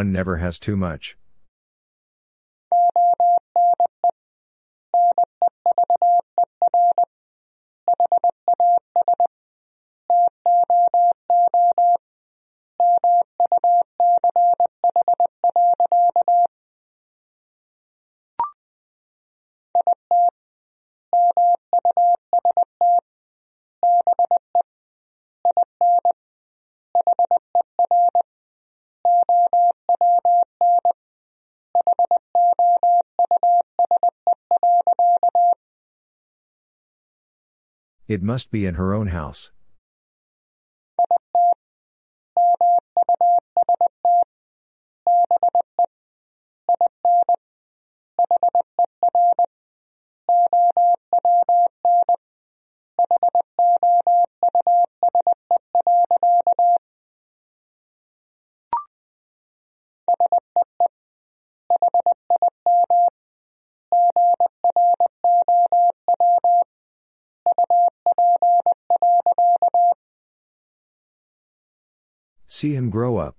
One 0.00 0.12
never 0.12 0.38
has 0.38 0.58
too 0.58 0.78
much. 0.78 1.18
It 38.10 38.24
must 38.24 38.50
be 38.50 38.66
in 38.66 38.74
her 38.74 38.92
own 38.92 39.06
house. 39.06 39.52
See 72.60 72.74
him 72.74 72.90
grow 72.90 73.16
up. 73.16 73.36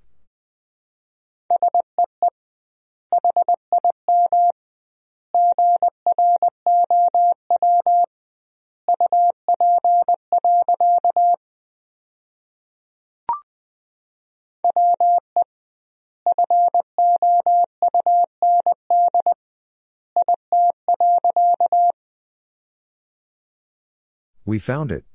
We 24.48 24.58
found 24.58 24.92
it. 24.92 25.06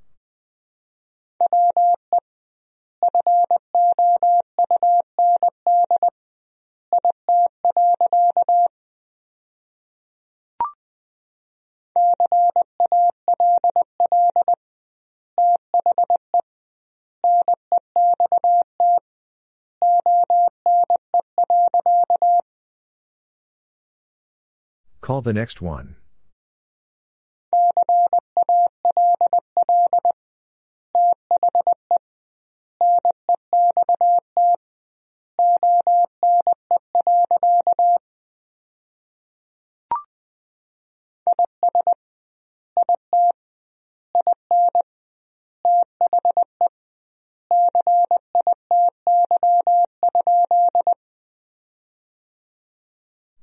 Call 25.17 25.23
the 25.23 25.33
next 25.33 25.63
one. 25.63 25.97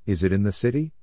Is 0.06 0.24
it 0.24 0.32
in 0.32 0.44
the 0.44 0.52
city? 0.52 0.94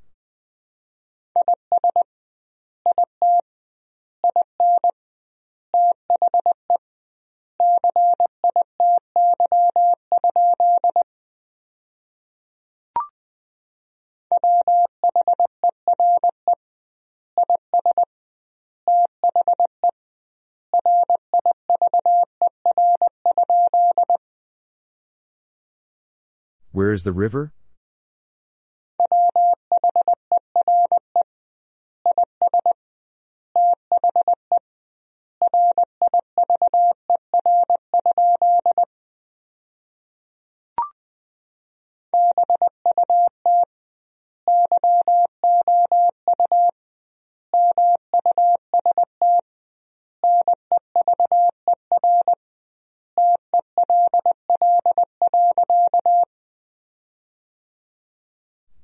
Where 26.90 26.94
is 26.96 27.04
the 27.04 27.12
river? 27.12 27.52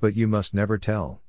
But 0.07 0.15
you 0.15 0.29
must 0.29 0.55
never 0.55 0.79
tell. 0.79 1.21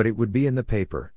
But 0.00 0.06
it 0.06 0.16
would 0.16 0.32
be 0.32 0.46
in 0.46 0.54
the 0.54 0.64
paper. 0.64 1.12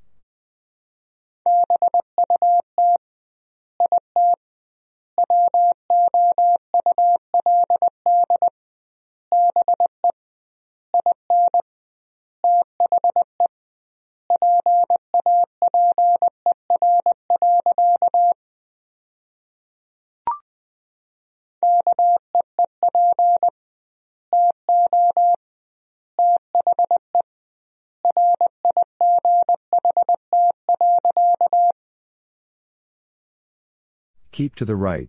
Keep 34.44 34.56
to 34.56 34.66
the 34.66 34.76
right. 34.76 35.08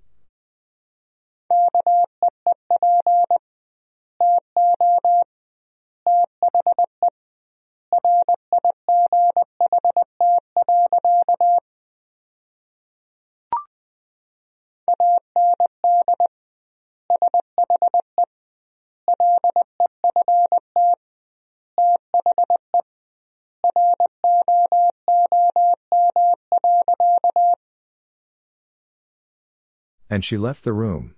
And 30.16 30.24
she 30.24 30.38
left 30.38 30.64
the 30.64 30.72
room. 30.72 31.14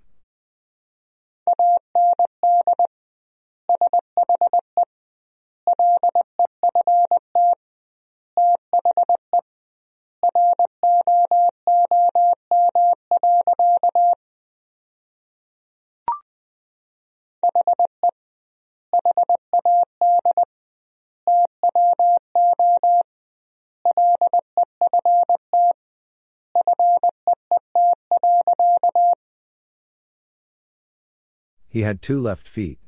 He 31.78 31.82
had 31.82 32.02
two 32.02 32.20
left 32.20 32.48
feet. 32.48 32.80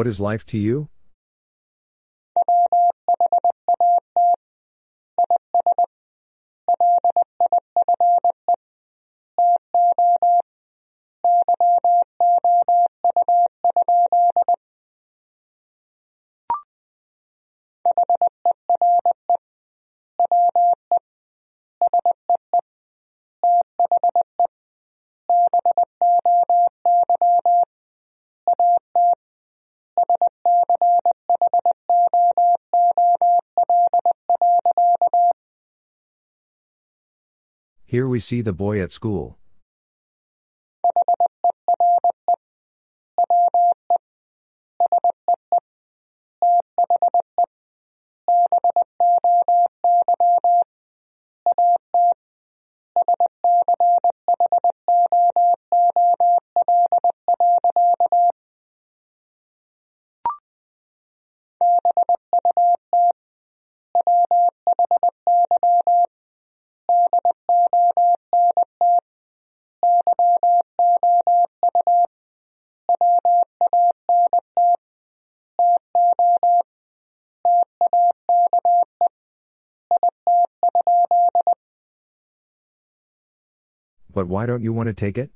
What 0.00 0.06
is 0.06 0.18
life 0.18 0.46
to 0.46 0.56
you? 0.56 0.88
Here 37.90 38.06
we 38.06 38.20
see 38.20 38.40
the 38.40 38.52
boy 38.52 38.80
at 38.80 38.92
school. 38.92 39.39
But 84.20 84.28
why 84.28 84.44
don't 84.44 84.62
you 84.62 84.74
want 84.74 84.88
to 84.88 84.92
take 84.92 85.16
it? 85.16 85.30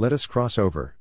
Let 0.00 0.14
us 0.14 0.26
cross 0.26 0.56
over. 0.56 0.96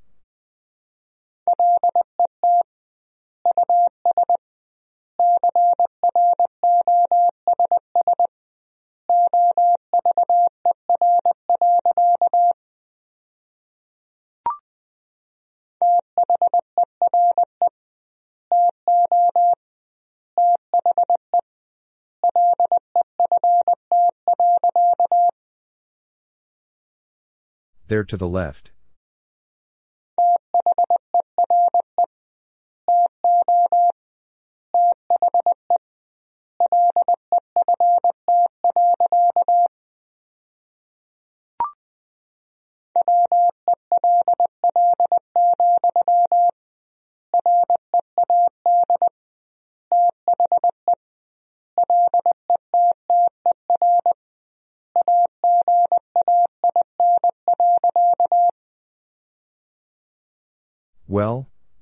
There 27.88 28.04
to 28.04 28.18
the 28.18 28.28
left. 28.28 28.72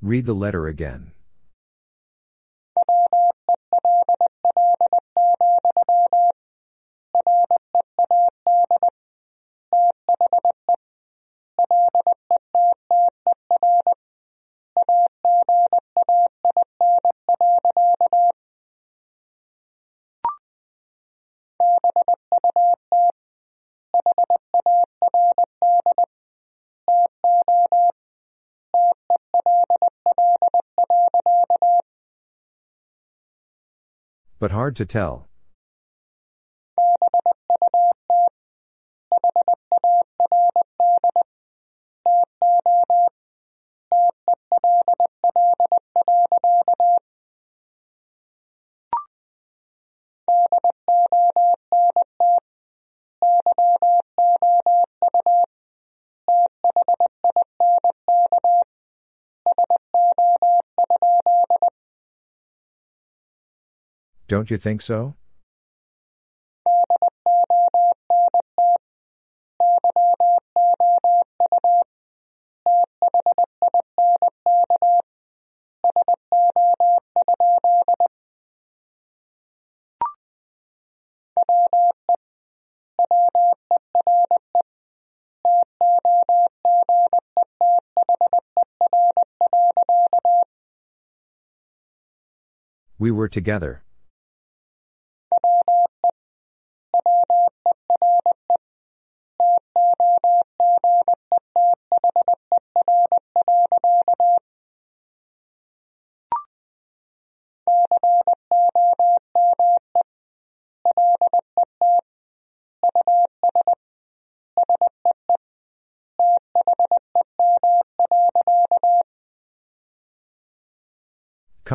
Read 0.08 0.26
the 0.26 0.34
letter 0.34 0.68
again. 0.68 1.12
But 34.40 34.52
hard 34.52 34.76
to 34.76 34.86
tell. 34.86 35.27
Don't 64.28 64.52
you 64.52 64.58
think 64.58 64.82
so? 64.82 65.16
We 93.00 93.12
were 93.12 93.30
together. 93.30 93.84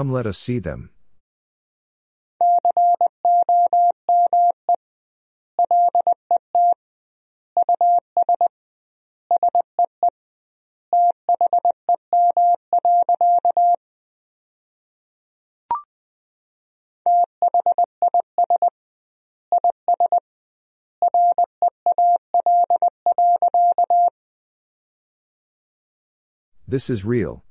Come 0.03 0.11
let 0.11 0.27
us 0.27 0.37
see 0.37 0.59
them. 0.59 0.91
This 26.67 26.91
is 26.91 27.05
real. 27.05 27.45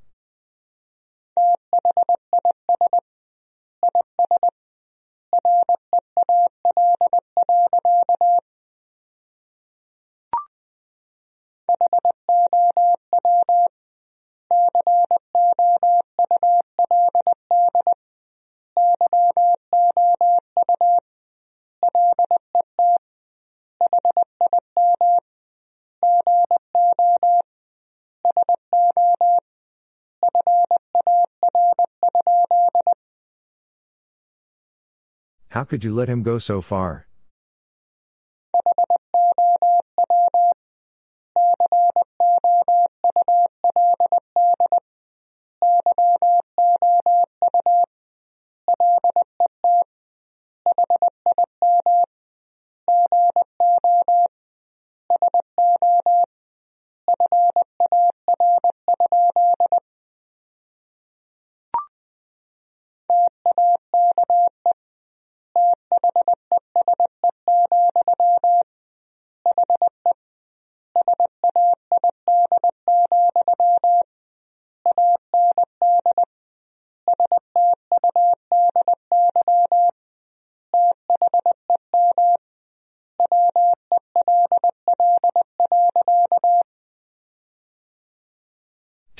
Could 35.72 35.84
you 35.84 35.94
let 35.94 36.06
him 36.06 36.22
go 36.22 36.36
so 36.36 36.60
far? 36.60 37.06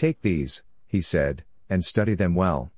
Take 0.02 0.22
these, 0.22 0.64
he 0.88 1.00
said, 1.00 1.44
and 1.70 1.84
study 1.84 2.16
them 2.16 2.34
well. 2.34 2.72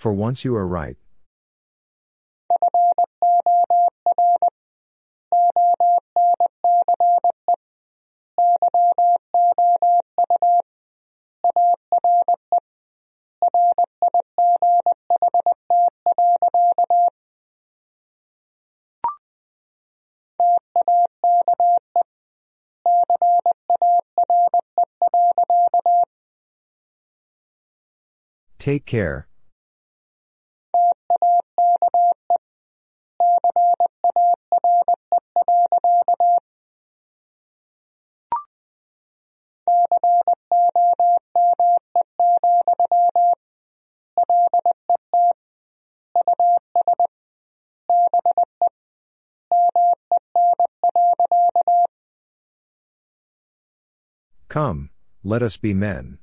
For 0.00 0.14
once 0.14 0.46
you 0.46 0.54
are 0.54 0.66
right. 0.66 0.96
Take 28.58 28.86
care. 28.86 29.29
Come, 54.50 54.90
let 55.22 55.44
us 55.44 55.56
be 55.56 55.72
men. 55.72 56.18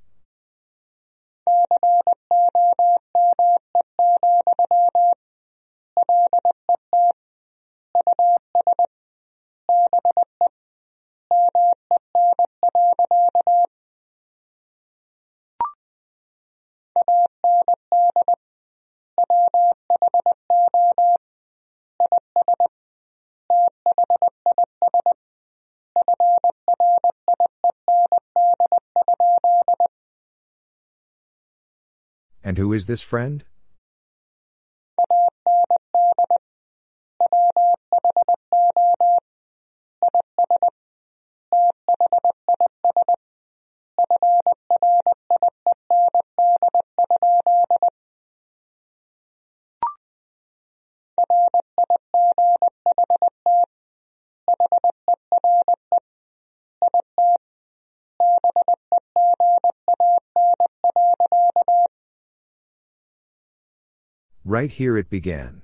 Who 32.58 32.74
is 32.74 32.88
this 32.88 33.02
friend? 33.02 33.44
Right 64.58 64.72
here 64.72 64.98
it 64.98 65.12
began. 65.12 65.62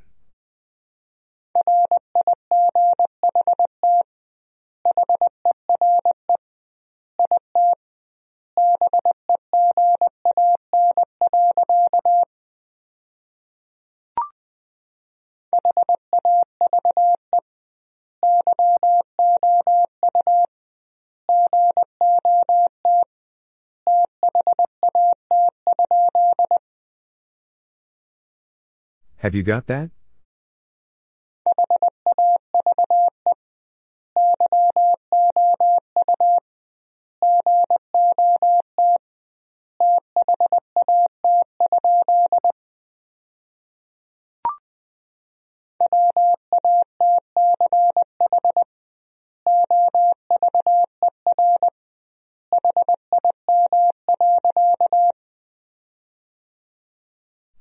Have 29.24 29.36
you 29.36 29.42
got 29.42 29.68
that? 29.68 29.90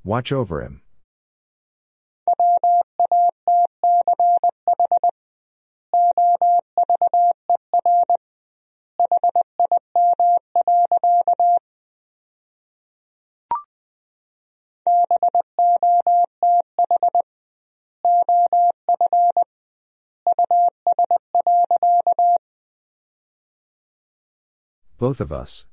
Watch 0.02 0.32
over 0.32 0.60
him. 0.62 0.82
Both 25.02 25.20
of 25.20 25.32
us. 25.32 25.66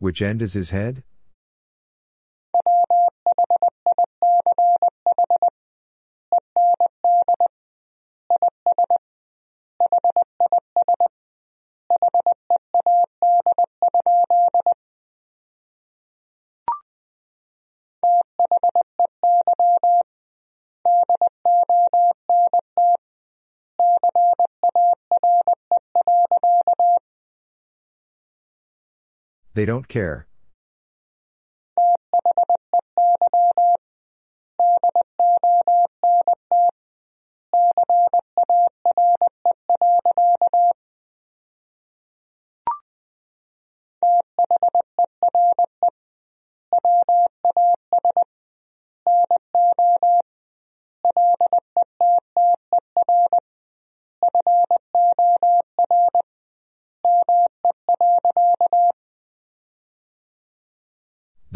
Which 0.00 0.20
end 0.20 0.42
is 0.42 0.54
his 0.54 0.70
head? 0.70 1.04
They 29.56 29.64
don't 29.64 29.88
care. 29.88 30.26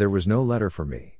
There 0.01 0.09
was 0.09 0.27
no 0.27 0.41
letter 0.41 0.71
for 0.71 0.83
me. 0.83 1.19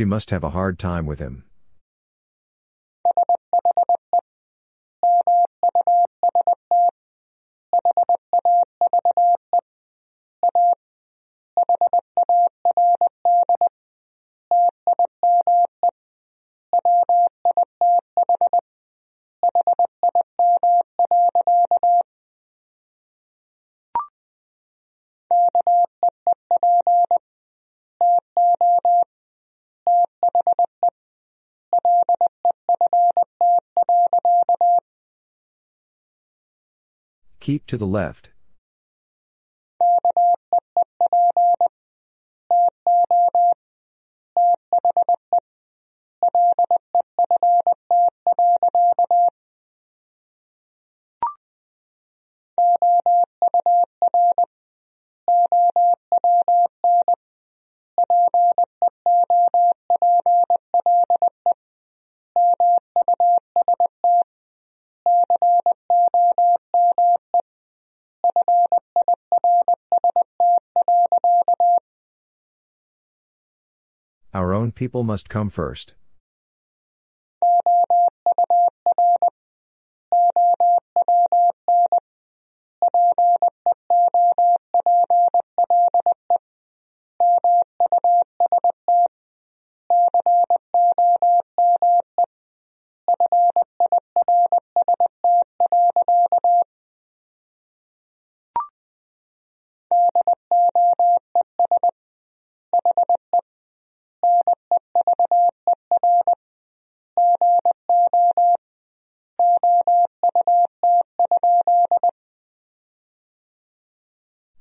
She 0.00 0.06
must 0.06 0.30
have 0.30 0.42
a 0.42 0.48
hard 0.48 0.78
time 0.78 1.04
with 1.04 1.18
him. 1.18 1.44
Keep 37.50 37.66
to 37.66 37.76
the 37.76 37.84
left. 37.84 38.30
People 74.80 75.04
must 75.04 75.28
come 75.28 75.50
first. 75.50 75.92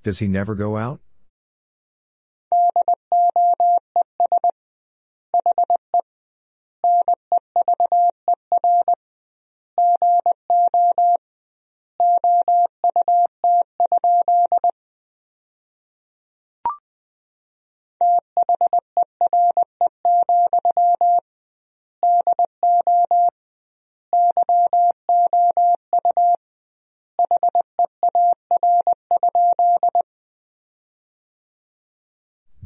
Does 0.09 0.17
he 0.17 0.27
never 0.27 0.55
go 0.55 0.75
out? 0.75 1.01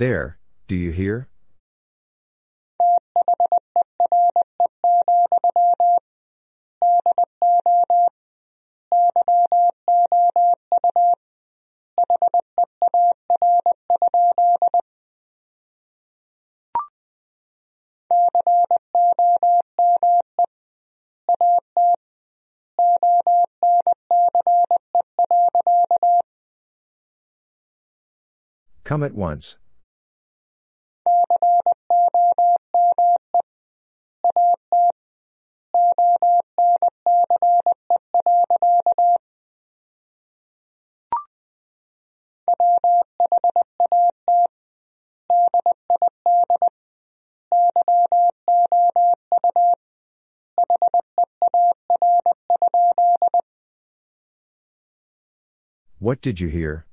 There, 0.04 0.38
do 0.68 0.76
you 0.76 0.92
hear? 0.92 1.30
Come 28.84 29.02
at 29.02 29.14
once. 29.16 29.56
What 56.04 56.20
did 56.22 56.42
you 56.42 56.50
hear? 56.50 56.86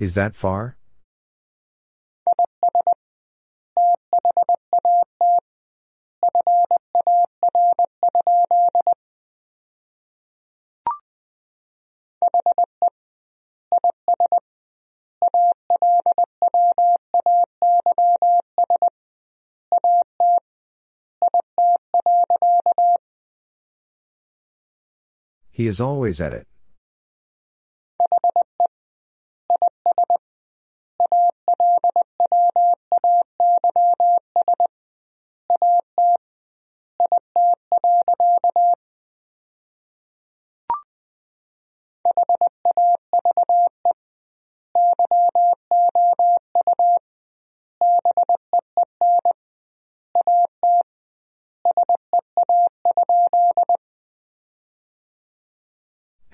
Is 0.00 0.14
that 0.14 0.34
far? 0.34 0.77
He 25.58 25.66
is 25.66 25.80
always 25.80 26.20
at 26.20 26.34
it. 26.34 26.46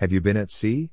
Have 0.04 0.12
you 0.12 0.20
been 0.20 0.36
at 0.36 0.50
sea? 0.50 0.90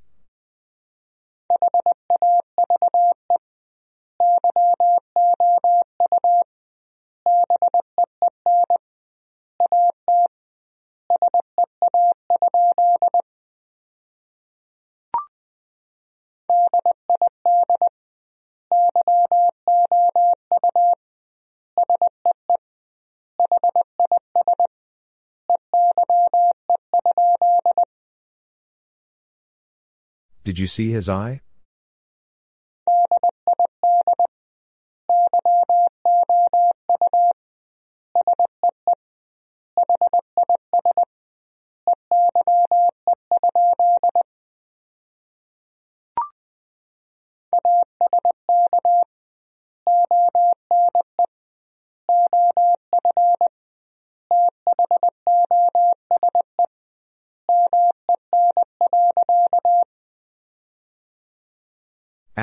Did 30.52 30.60
you 30.60 30.68
see 30.68 30.92
his 30.92 31.08
eye? 31.08 31.40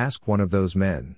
Ask 0.09 0.27
one 0.27 0.41
of 0.41 0.49
those 0.49 0.75
men. 0.75 1.17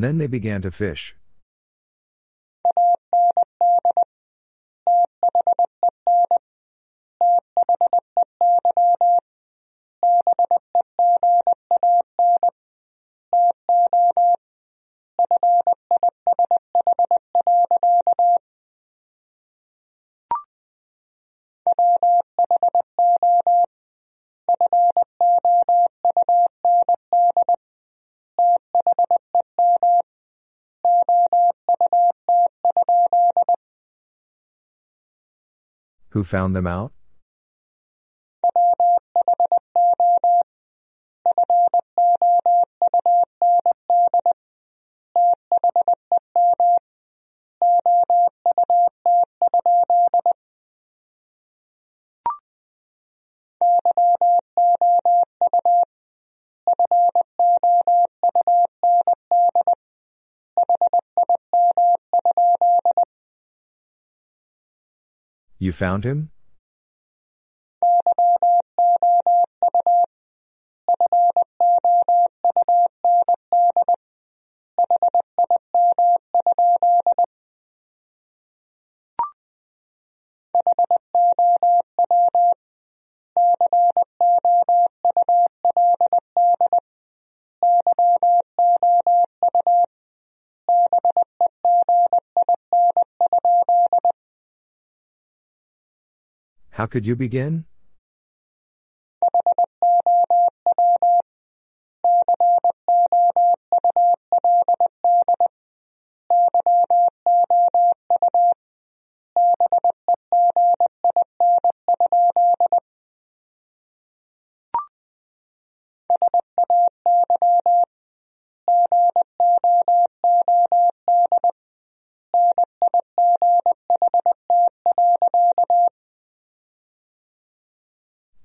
And 0.00 0.04
then 0.06 0.16
they 0.16 0.28
began 0.28 0.62
to 0.62 0.70
fish. 0.70 1.14
Who 36.20 36.24
found 36.24 36.54
them 36.54 36.66
out? 36.66 36.92
You 65.60 65.72
found 65.72 66.04
him? 66.04 66.30
Could 96.90 97.06
you 97.06 97.16
begin? 97.16 97.64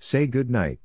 Say 0.05 0.27
good 0.27 0.51
night. 0.51 0.84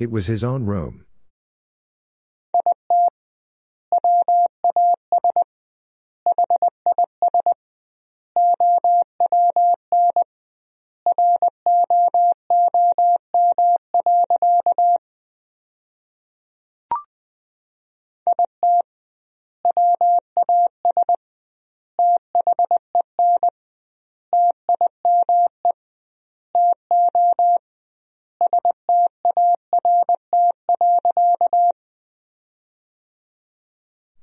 It 0.00 0.10
was 0.10 0.28
his 0.28 0.42
own 0.42 0.64
room. 0.64 1.04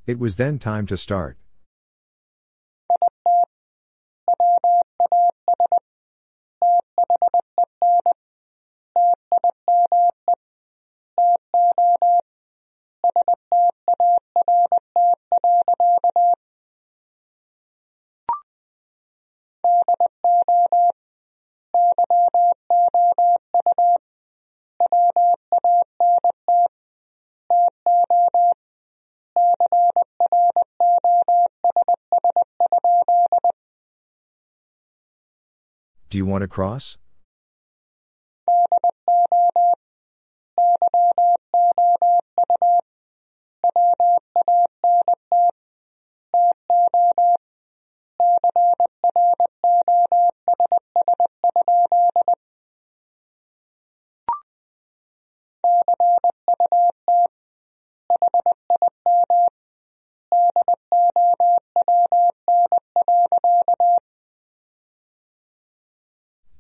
It 0.08 0.20
was 0.20 0.38
then 0.38 0.58
time 0.58 0.88
to 0.88 0.96
start. 0.96 1.38
Do 36.18 36.20
you 36.20 36.26
want 36.26 36.42
to 36.42 36.48
cross? 36.48 36.98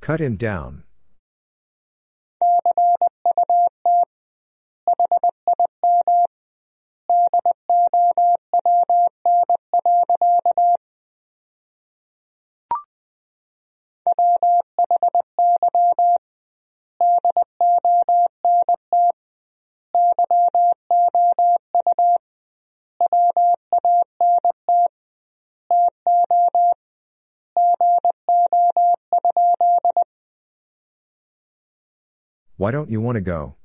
Cut 0.07 0.21
him 0.21 0.37
down. 0.37 0.86
Why 32.67 32.71
don't 32.71 32.89
you 32.89 32.99
want 32.99 33.15
to 33.15 33.21
go? 33.21 33.56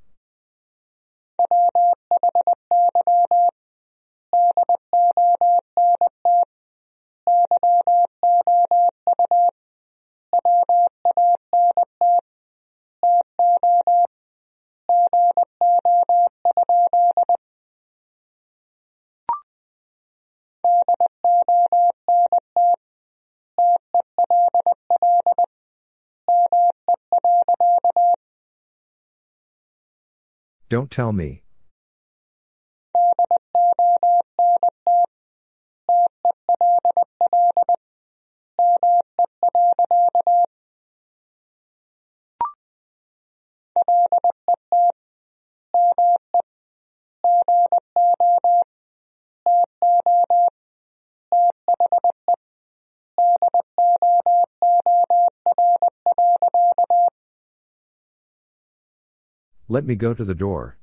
Don't 30.73 30.90
tell 30.90 31.12
me. 31.12 31.43
Let 59.73 59.86
me 59.86 59.94
go 59.94 60.12
to 60.12 60.23
the 60.23 60.35
door. 60.35 60.77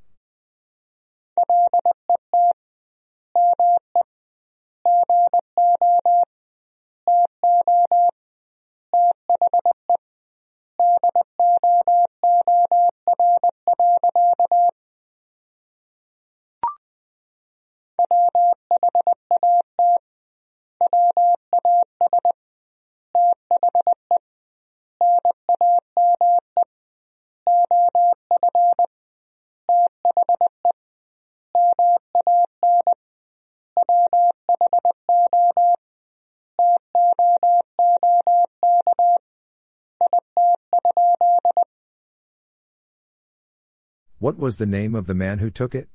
What 44.40 44.46
was 44.46 44.56
the 44.56 44.66
name 44.66 44.96
of 44.96 45.06
the 45.06 45.14
man 45.14 45.40
who 45.40 45.50
took 45.50 45.76
it? 45.76 45.90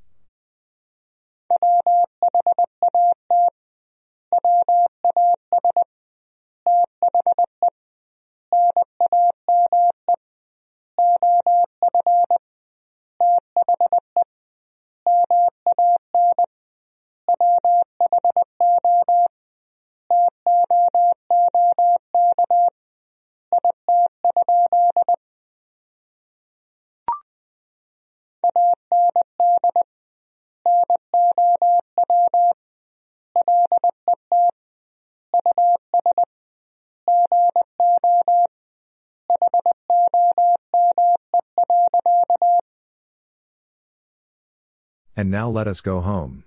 And 45.24 45.30
now 45.30 45.48
let 45.48 45.66
us 45.66 45.80
go 45.80 46.02
home. 46.02 46.44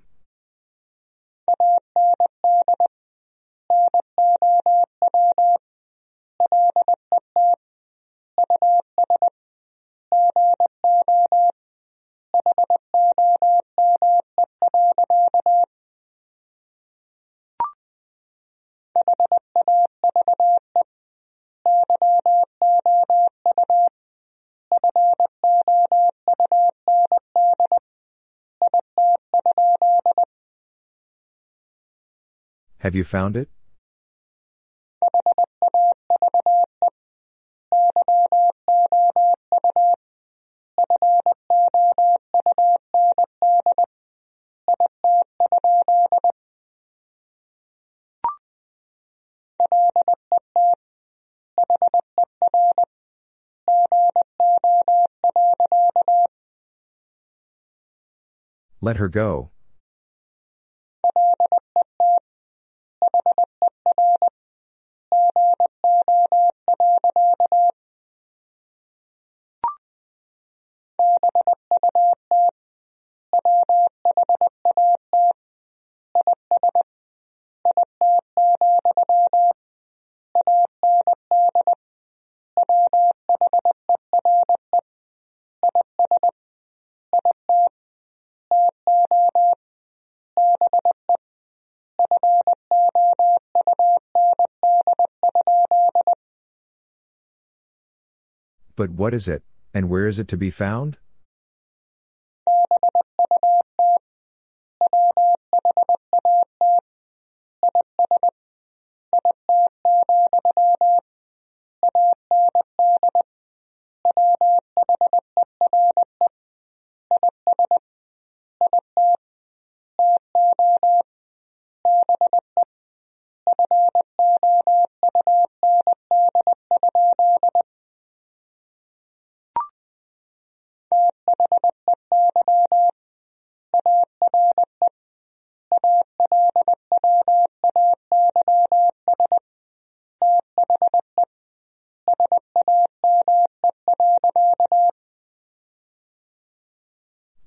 Have 32.87 32.95
you 32.95 33.03
found 33.03 33.35
it? 33.35 33.49
Let 58.79 58.95
her 58.95 59.09
go. 59.09 59.51
But 98.77 98.91
what 98.91 99.13
is 99.13 99.27
it, 99.27 99.43
and 99.73 99.89
where 99.89 100.07
is 100.07 100.19
it 100.19 100.29
to 100.29 100.37
be 100.37 100.51
found? 100.51 100.97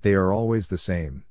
They 0.03 0.15
are 0.15 0.33
always 0.33 0.69
the 0.69 0.79
same. 0.79 1.25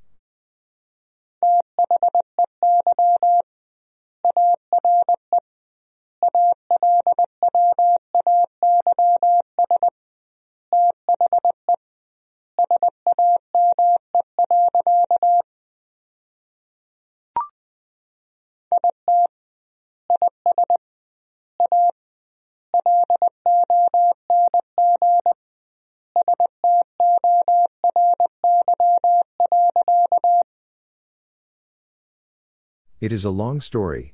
It 33.00 33.12
is 33.14 33.24
a 33.24 33.30
long 33.30 33.62
story. 33.62 34.12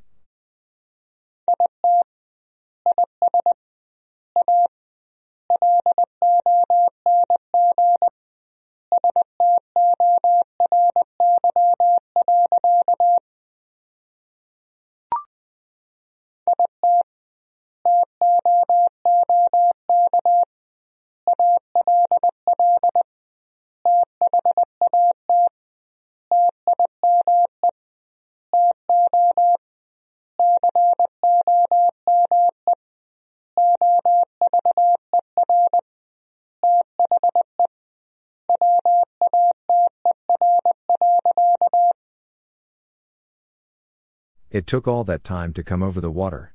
It 44.56 44.66
took 44.66 44.88
all 44.88 45.04
that 45.04 45.22
time 45.22 45.52
to 45.52 45.62
come 45.62 45.82
over 45.82 46.00
the 46.00 46.10
water. 46.10 46.54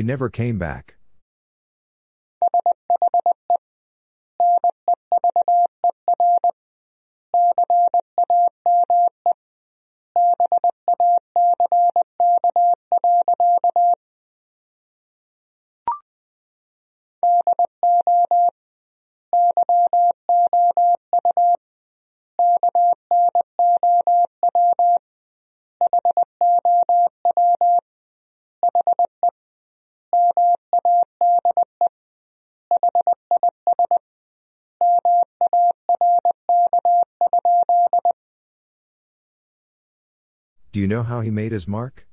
She 0.00 0.04
never 0.04 0.30
came 0.30 0.56
back. 0.56 0.99
Do 40.80 40.82
you 40.82 40.88
know 40.88 41.02
how 41.02 41.20
he 41.20 41.30
made 41.30 41.52
his 41.52 41.68
mark? 41.68 42.06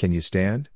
Can 0.00 0.12
you 0.12 0.22
stand? 0.22 0.70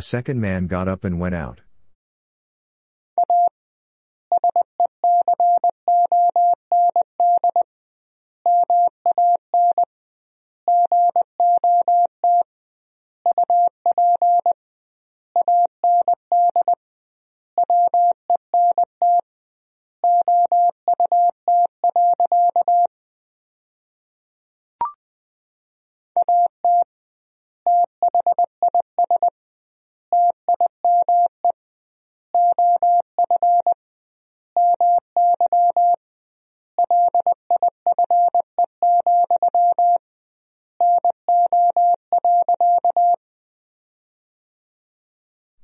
A 0.00 0.02
second 0.02 0.40
man 0.40 0.66
got 0.66 0.88
up 0.88 1.04
and 1.04 1.20
went 1.20 1.34
out. 1.34 1.60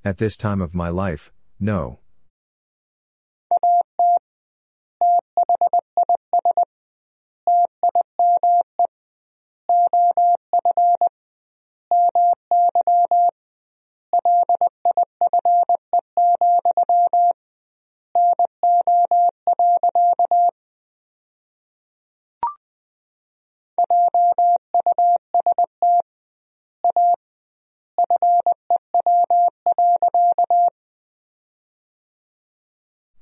At 0.06 0.18
this 0.18 0.36
time 0.36 0.62
of 0.62 0.72
my 0.72 0.88
life, 0.88 1.32
no. 1.58 1.98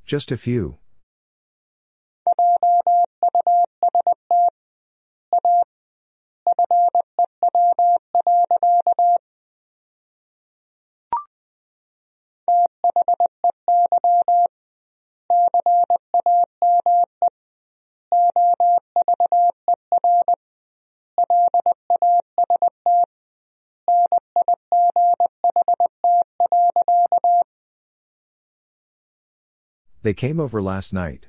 Just 0.06 0.30
a 0.30 0.36
few. 0.36 0.76
They 30.04 30.12
came 30.12 30.38
over 30.38 30.60
last 30.60 30.92
night. 30.92 31.28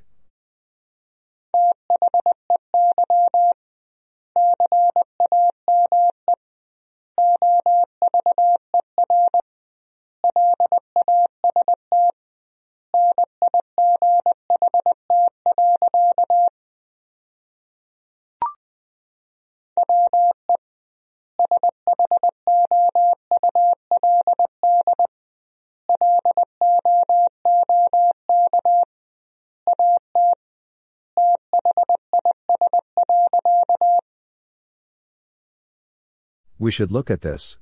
We 36.66 36.72
should 36.72 36.92
look 36.92 37.12
at 37.12 37.22
this. 37.22 37.60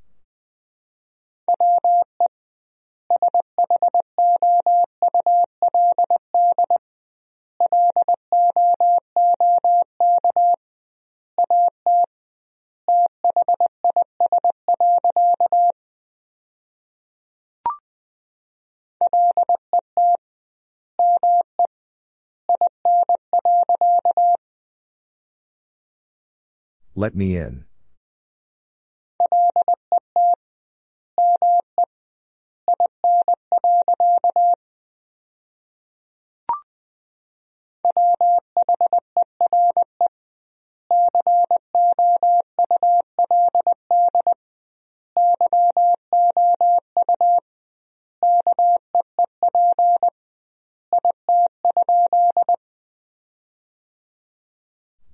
Let 26.96 27.14
me 27.14 27.36
in. 27.36 27.66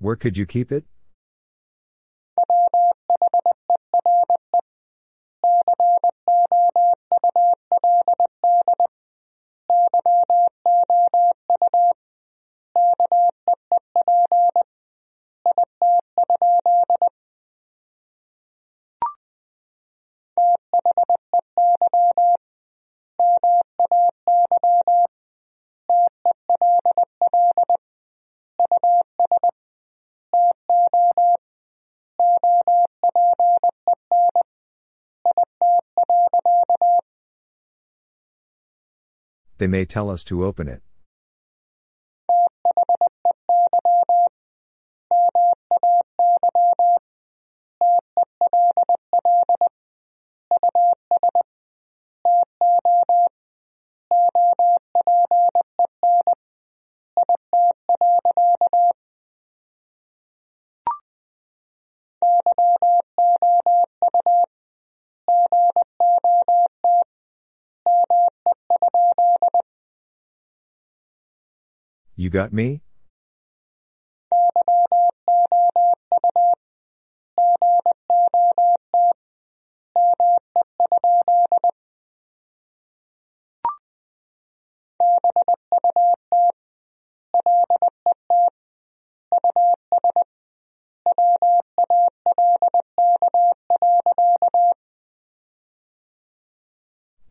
Where 0.09 0.15
could 0.15 0.37
you 0.37 0.47
keep 0.47 0.71
it? 0.71 0.85
They 39.59 39.67
may 39.67 39.85
tell 39.85 40.09
us 40.09 40.23
to 40.23 40.45
open 40.45 40.67
it. 40.67 40.81
You 72.29 72.33
got 72.33 72.53
me? 72.53 72.83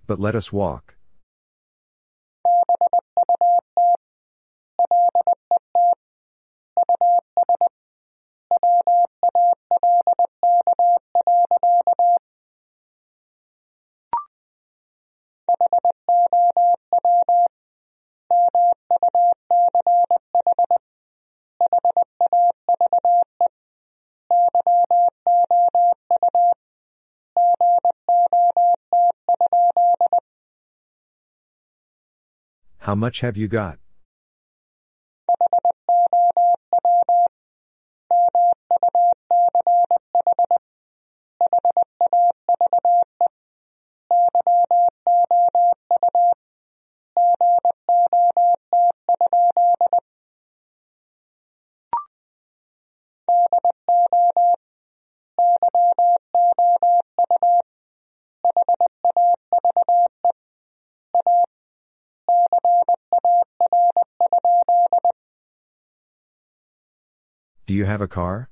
But 0.08 0.18
let 0.18 0.34
us 0.34 0.52
walk. 0.52 0.97
How 32.88 32.94
much 32.94 33.20
have 33.20 33.36
you 33.36 33.48
got? 33.48 33.78
You 67.78 67.84
have 67.84 68.00
a 68.00 68.08
car? 68.08 68.50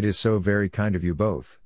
It 0.00 0.06
is 0.06 0.18
so 0.18 0.38
very 0.38 0.70
kind 0.70 0.96
of 0.96 1.04
you 1.04 1.14
both. 1.14 1.58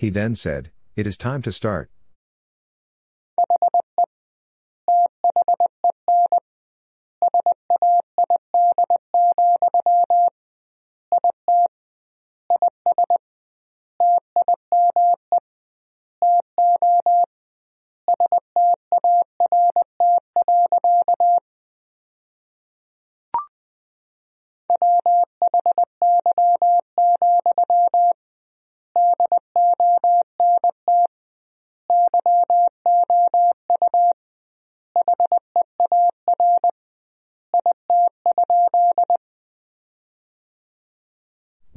He 0.00 0.08
then 0.08 0.34
said, 0.34 0.70
It 0.96 1.06
is 1.06 1.18
time 1.18 1.42
to 1.42 1.52
start. 1.52 1.90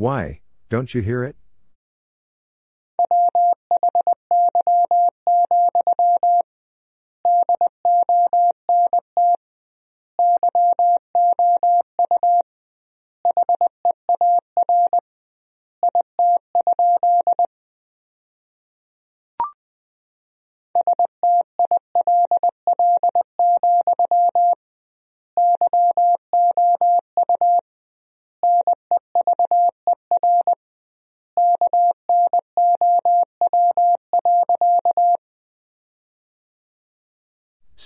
Why, 0.04 0.42
don't 0.68 0.94
you 0.94 1.02
hear 1.02 1.24
it? 1.24 1.38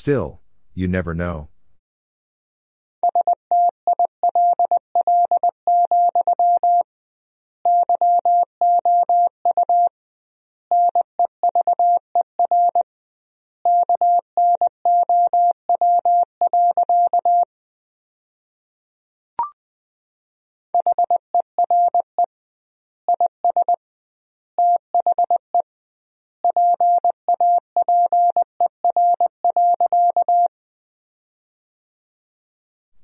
Still, 0.08 0.40
you 0.74 0.88
never 0.88 1.14
know. 1.14 1.50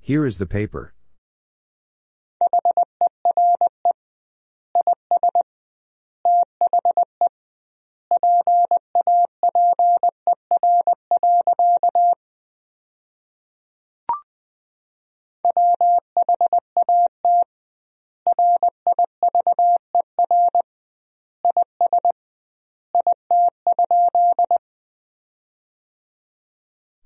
Here 0.06 0.26
is 0.26 0.38
the 0.38 0.46
paper. 0.46 0.94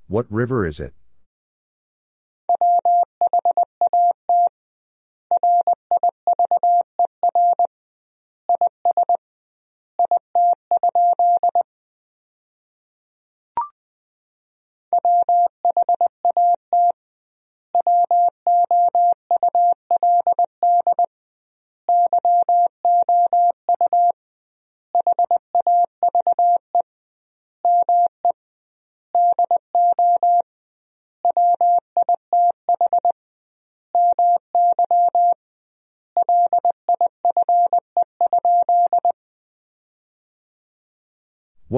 What 0.08 0.26
river 0.32 0.66
is 0.66 0.80
it? 0.80 0.96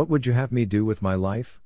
What 0.09 0.13
would 0.13 0.25
you 0.25 0.33
have 0.33 0.51
me 0.51 0.65
do 0.65 0.85
with 0.85 1.03
my 1.03 1.13
life? 1.13 1.59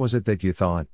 Was 0.00 0.14
it 0.14 0.24
that 0.24 0.42
you 0.42 0.54
thought? 0.54 0.86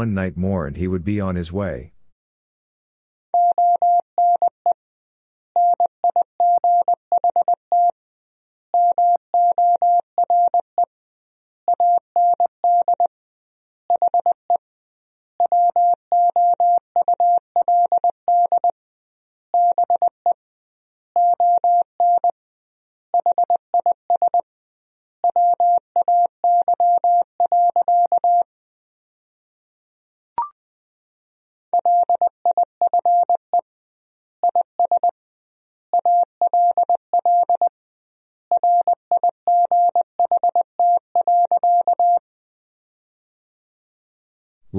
One 0.00 0.14
night 0.14 0.34
more 0.34 0.66
and 0.66 0.78
he 0.78 0.88
would 0.88 1.04
be 1.04 1.20
on 1.20 1.36
his 1.36 1.52
way. 1.52 1.92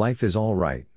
Life 0.01 0.23
is 0.23 0.35
all 0.35 0.55
right. 0.55 0.87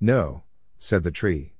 No, 0.00 0.42
said 0.78 1.02
the 1.02 1.10
tree. 1.10 1.52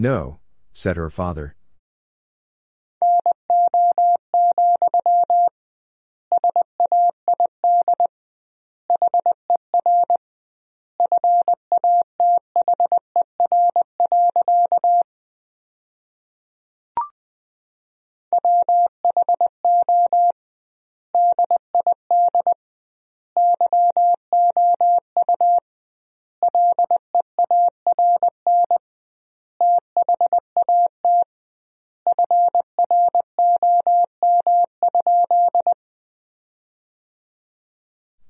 No, 0.00 0.38
said 0.72 0.96
her 0.96 1.10
father. 1.10 1.56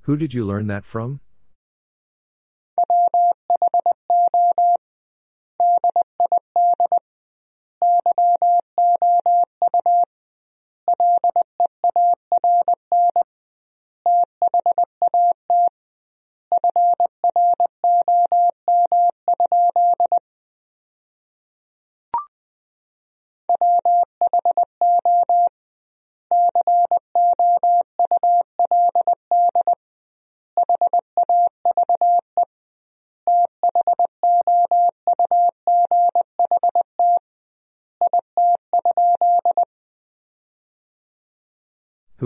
Who 0.08 0.16
did 0.16 0.32
you 0.32 0.46
learn 0.46 0.68
that 0.68 0.86
from? 0.86 1.20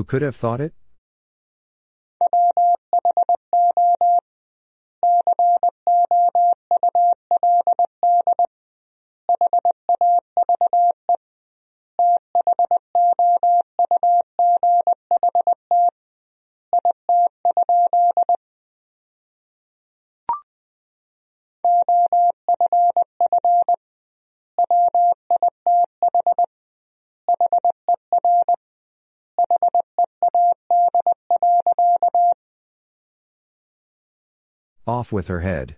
Who 0.02 0.06
could 0.06 0.22
have 0.22 0.34
thought 0.34 0.60
it? 0.60 0.74
Off 35.02 35.10
with 35.10 35.26
her 35.26 35.40
head. 35.40 35.74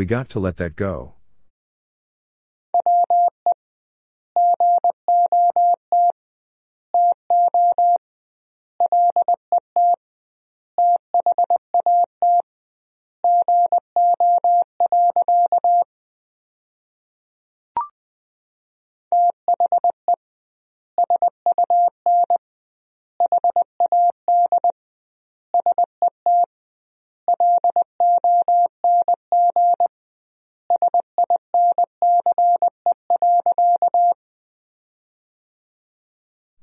We 0.00 0.06
got 0.06 0.30
to 0.30 0.40
let 0.40 0.56
that 0.56 0.76
go. 0.76 1.12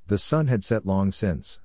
The 0.08 0.18
sun 0.18 0.48
had 0.48 0.64
set 0.64 0.86
long 0.86 1.12
since. 1.12 1.60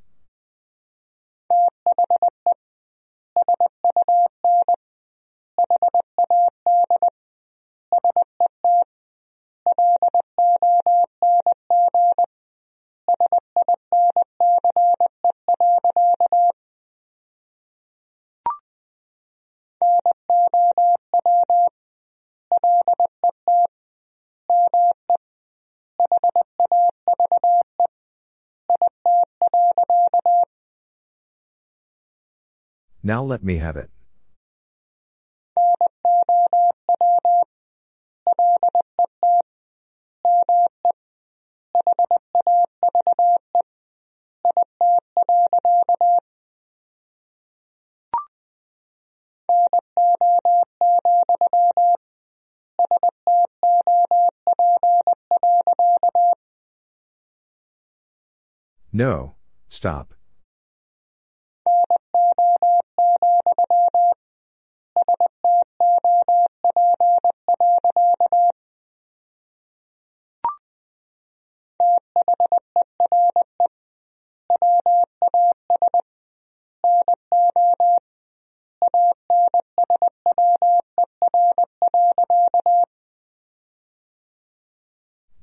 Now 33.12 33.23
let 33.23 33.44
me 33.44 33.57
have 33.58 33.76
it. 33.76 33.91
No, 58.91 59.34
stop. 59.68 60.15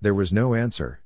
There 0.10 0.16
was 0.16 0.34
no 0.34 0.56
answer. 0.56 1.02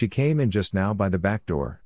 She 0.00 0.08
came 0.08 0.40
in 0.40 0.50
just 0.50 0.72
now 0.72 0.94
by 0.94 1.10
the 1.10 1.18
back 1.18 1.44
door. 1.44 1.82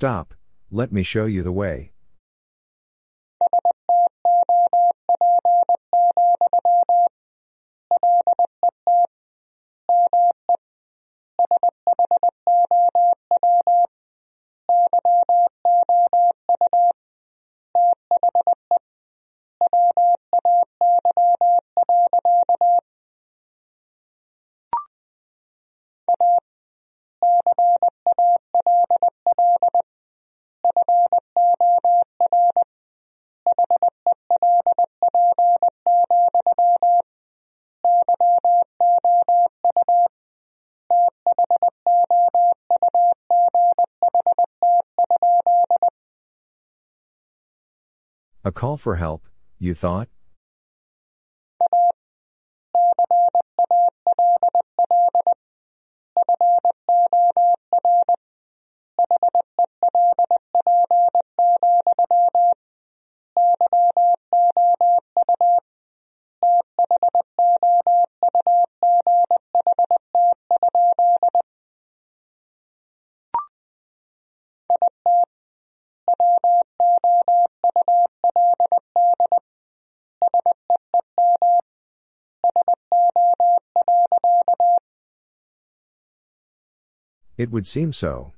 Stop, 0.00 0.32
let 0.70 0.90
me 0.92 1.02
show 1.02 1.26
you 1.26 1.42
the 1.42 1.52
way. 1.52 1.92
A 48.50 48.52
call 48.52 48.76
for 48.76 48.96
help, 48.96 49.28
you 49.60 49.74
thought? 49.74 50.08
It 87.40 87.50
would 87.50 87.66
seem 87.66 87.94
so. 87.94 88.34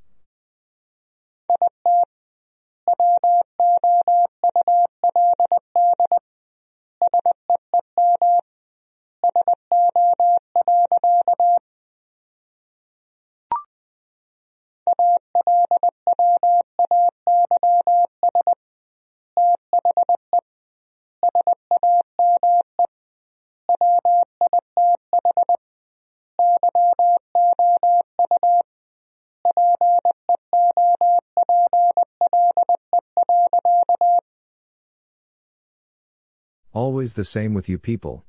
The 37.15 37.25
same 37.25 37.53
with 37.53 37.69
you 37.69 37.79
people. 37.79 38.25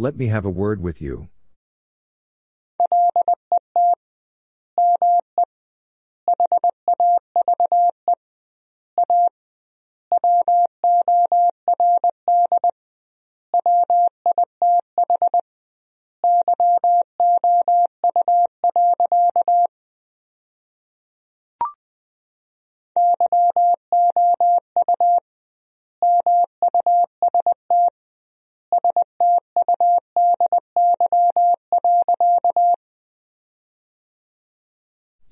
Let 0.00 0.16
me 0.16 0.28
have 0.28 0.46
a 0.46 0.50
word 0.50 0.80
with 0.80 1.02
you. 1.02 1.28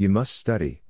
You 0.00 0.08
must 0.08 0.38
study. 0.38 0.82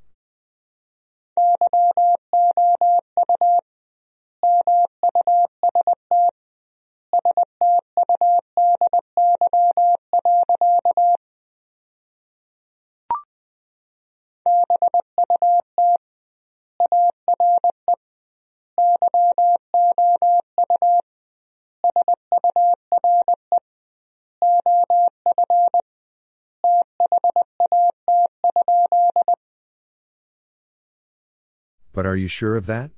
Are 32.09 32.17
you 32.17 32.29
sure 32.29 32.57
of 32.57 32.67
that? 32.67 32.91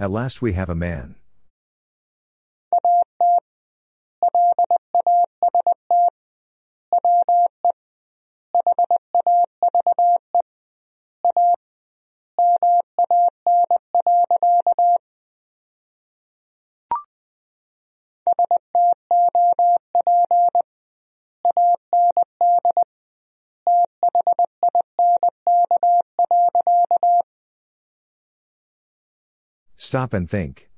At 0.00 0.10
last 0.10 0.40
we 0.40 0.54
have 0.54 0.70
a 0.70 0.74
man. 0.74 1.19
Stop 29.90 30.14
and 30.14 30.30
think. 30.30 30.70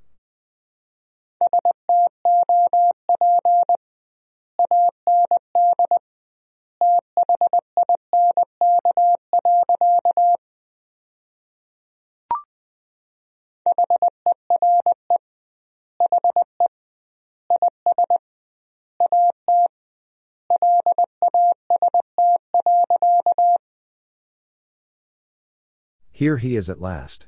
Here 26.11 26.39
he 26.39 26.57
is 26.57 26.71
at 26.71 26.81
last. 26.81 27.27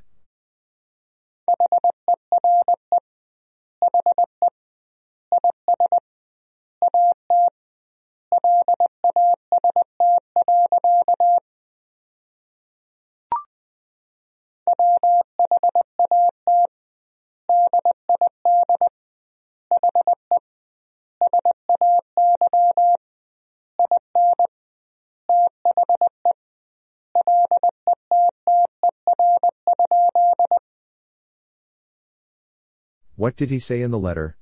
What 33.24 33.36
did 33.36 33.48
he 33.48 33.58
say 33.58 33.80
in 33.80 33.90
the 33.90 33.98
letter? 33.98 34.36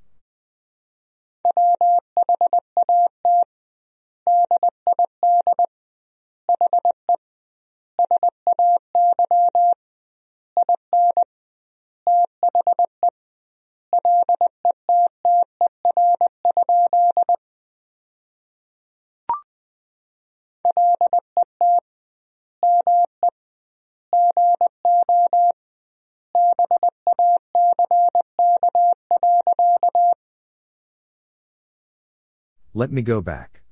Let 32.75 32.91
me 32.91 33.03
go 33.03 33.21
back. 33.21 33.62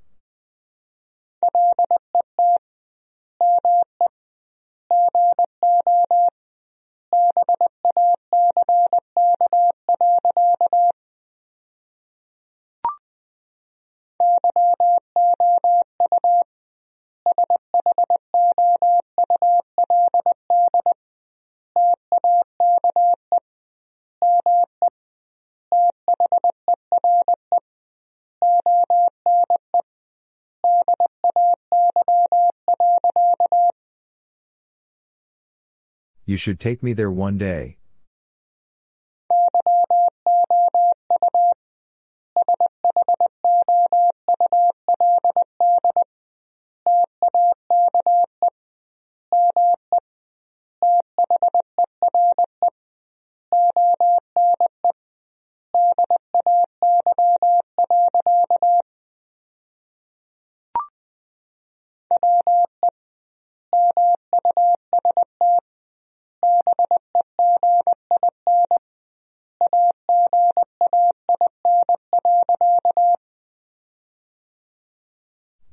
You 36.31 36.37
should 36.37 36.61
take 36.61 36.81
me 36.81 36.93
there 36.93 37.11
one 37.11 37.37
day. 37.37 37.75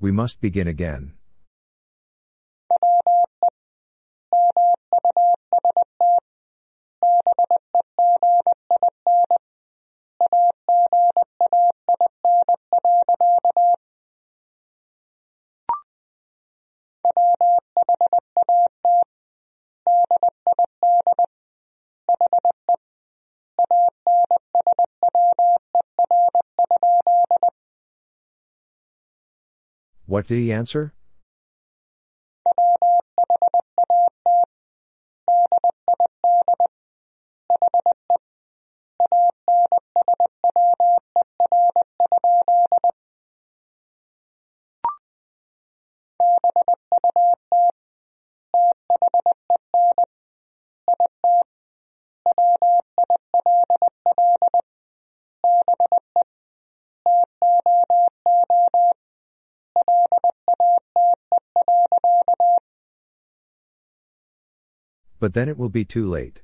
We 0.08 0.12
must 0.12 0.40
begin 0.40 0.68
again. 0.68 1.12
What 30.18 30.26
did 30.26 30.38
he 30.38 30.52
answer? 30.52 30.92
But 65.18 65.34
then 65.34 65.48
it 65.48 65.58
will 65.58 65.68
be 65.68 65.84
too 65.84 66.08
late. 66.08 66.42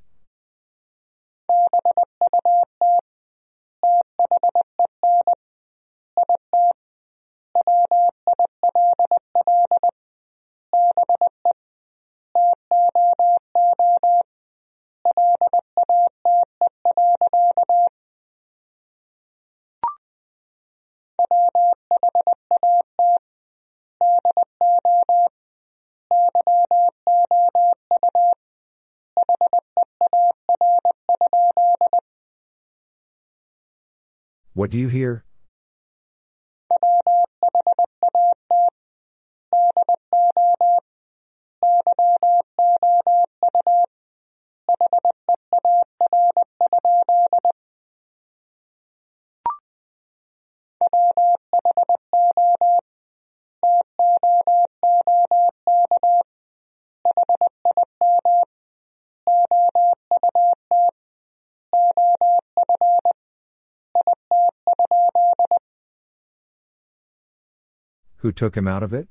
What 34.55 34.71
do 34.71 34.79
you 34.79 34.87
hear? 34.87 35.25
Who 68.25 68.33
took 68.33 68.57
him 68.57 68.67
out 68.67 68.83
of 68.83 68.95
it? 68.95 69.07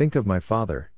Think 0.00 0.14
of 0.14 0.24
my 0.26 0.40
father. 0.40 0.92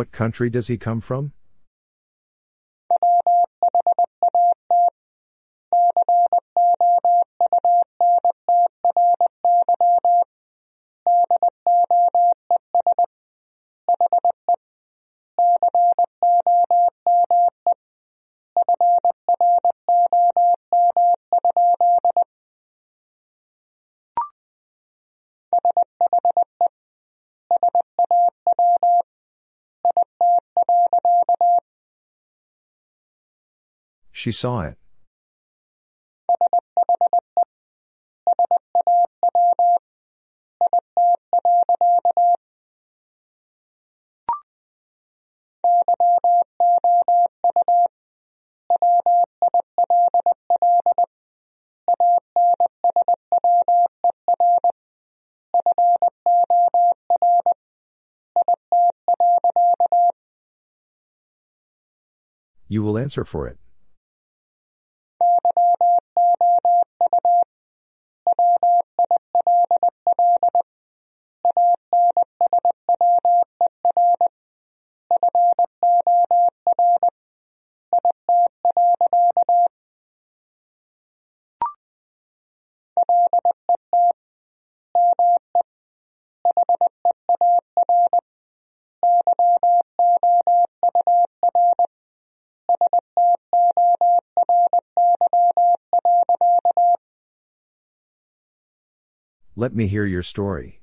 What 0.00 0.12
country 0.12 0.48
does 0.48 0.68
he 0.68 0.78
come 0.78 1.02
from? 1.02 1.34
She 34.20 34.32
saw 34.32 34.60
it. 34.60 34.76
You 62.68 62.82
will 62.82 62.98
answer 62.98 63.24
for 63.24 63.48
it. 63.48 63.56
Let 99.60 99.74
me 99.74 99.88
hear 99.88 100.06
your 100.06 100.22
story. 100.22 100.79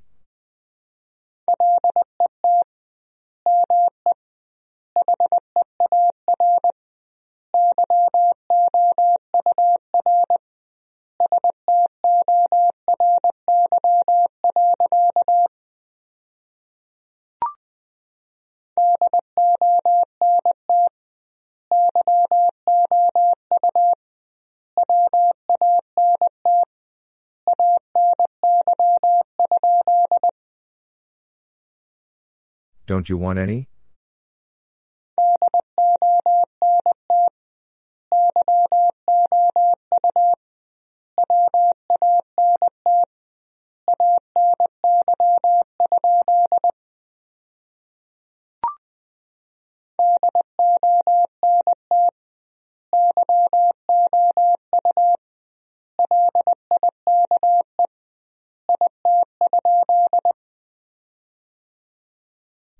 Don't 32.88 33.10
you 33.10 33.18
want 33.18 33.38
any? 33.38 33.68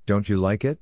Don't 0.09 0.27
you 0.27 0.39
like 0.39 0.65
it? 0.65 0.78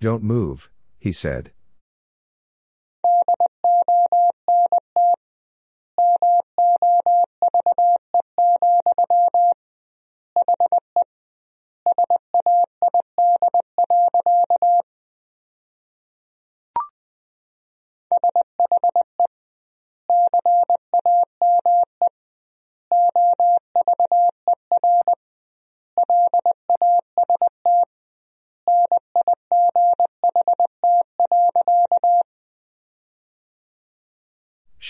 Don't 0.00 0.22
move, 0.22 0.70
he 0.98 1.12
said. 1.12 1.52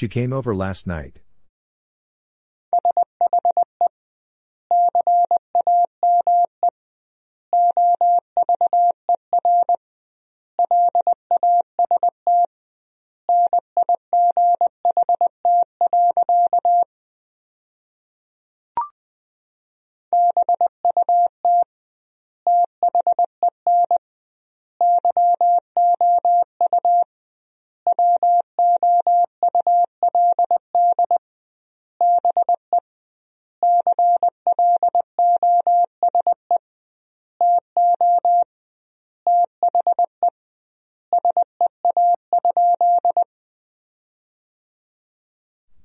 She 0.01 0.09
came 0.09 0.33
over 0.33 0.57
last 0.57 0.87
night. 0.87 1.21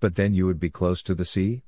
But 0.05 0.13
then 0.13 0.35
you 0.35 0.45
would 0.45 0.59
be 0.59 0.69
close 0.69 1.01
to 1.01 1.15
the 1.15 1.25
sea? 1.25 1.63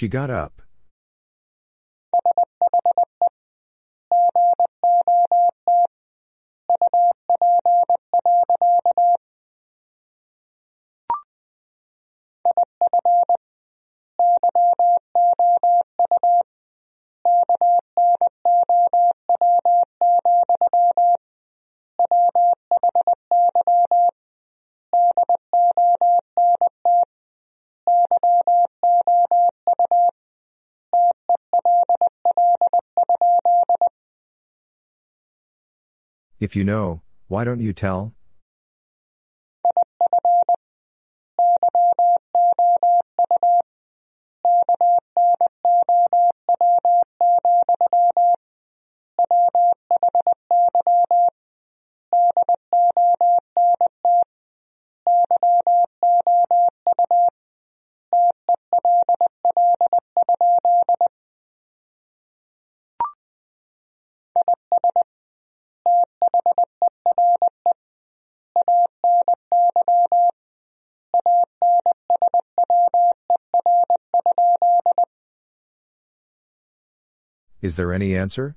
She 0.00 0.08
got 0.08 0.30
up. 0.30 0.62
If 36.40 36.56
you 36.56 36.64
know, 36.64 37.02
why 37.28 37.44
don't 37.44 37.60
you 37.60 37.74
tell? 37.74 38.14
Is 77.62 77.76
there 77.76 77.92
any 77.92 78.16
answer? 78.16 78.56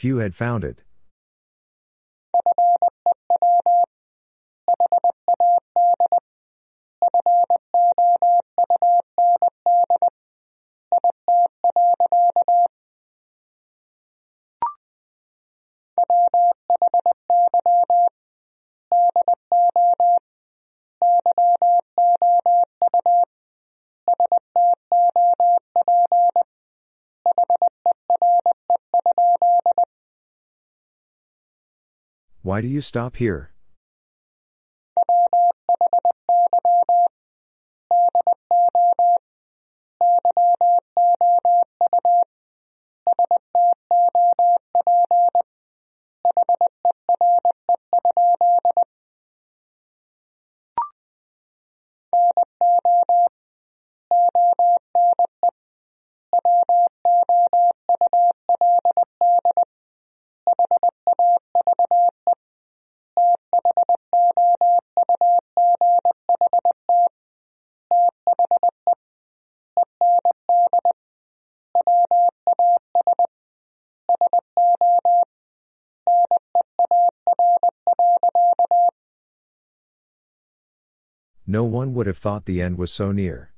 Few 0.00 0.16
had 0.16 0.34
found 0.34 0.64
it. 0.64 0.82
Why 32.60 32.62
do 32.64 32.68
you 32.68 32.82
stop 32.82 33.16
here? 33.16 33.49
No 81.50 81.64
one 81.64 81.94
would 81.94 82.06
have 82.06 82.16
thought 82.16 82.44
the 82.44 82.62
end 82.62 82.78
was 82.78 82.92
so 82.92 83.10
near. 83.10 83.49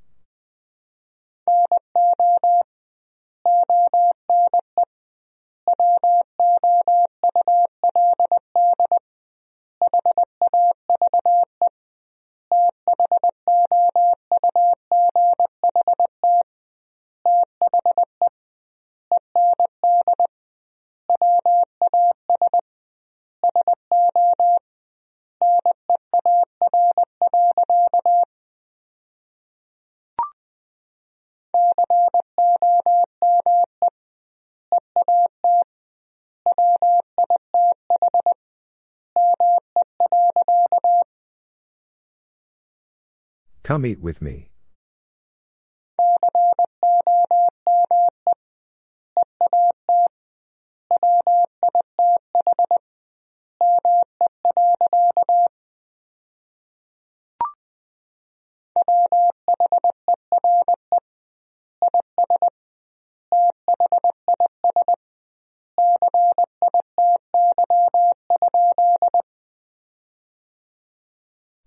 Come 43.73 43.87
eat 43.87 44.01
with 44.01 44.21
me. 44.21 44.51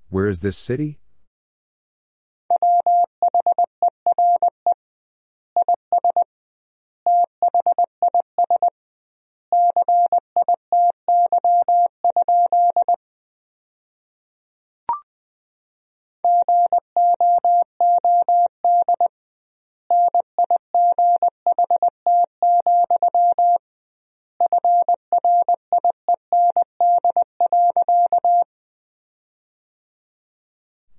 Where 0.09 0.29
is 0.29 0.39
this 0.39 0.57
city? 0.57 1.01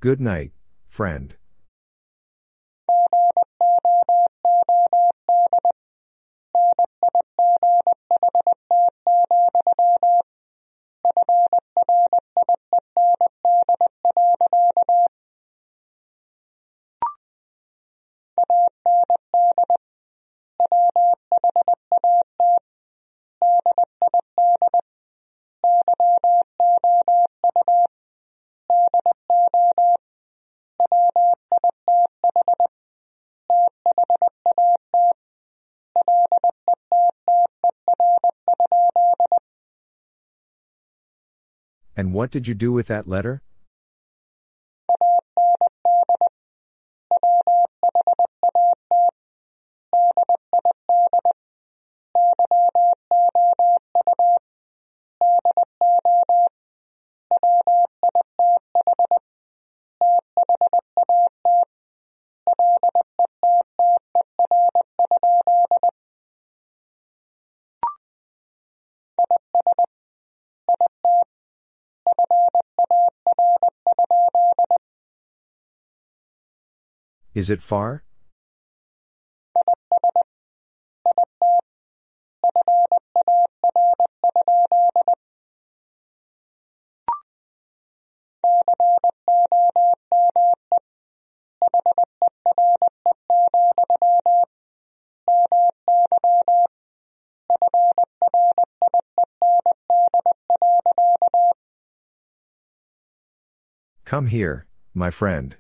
Good 0.08 0.22
night, 0.22 0.54
friend. 0.88 1.36
And 41.98 42.14
what 42.14 42.30
did 42.30 42.48
you 42.48 42.54
do 42.54 42.72
with 42.72 42.86
that 42.88 43.08
letter? 43.08 43.42
Is 77.38 77.52
it 77.52 77.62
far? 77.62 78.04
Come 104.06 104.26
here, 104.26 104.66
my 104.96 105.12
friend. 105.12 105.56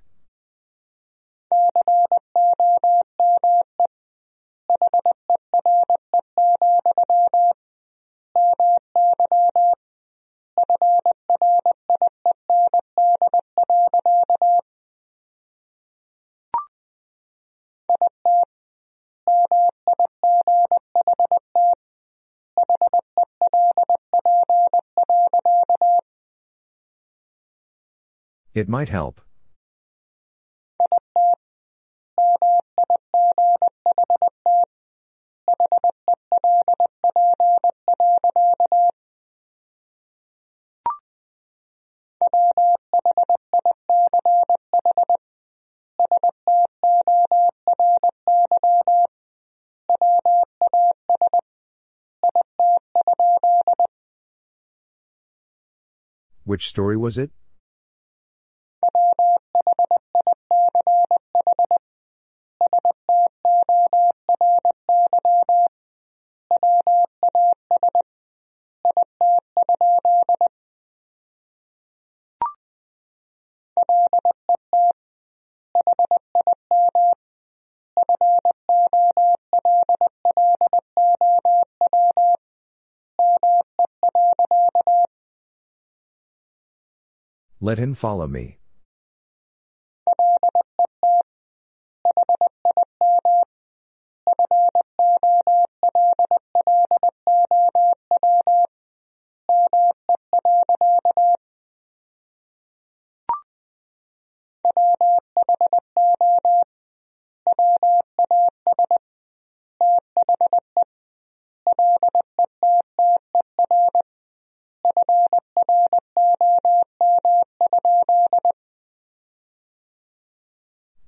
It 28.58 28.68
might 28.68 28.90
help. 28.90 29.22
Which 56.44 56.68
story 56.68 56.98
was 56.98 57.19
it? 57.19 57.30
Let 87.68 87.80
him 87.80 87.96
follow 87.96 88.28
me. 88.28 88.60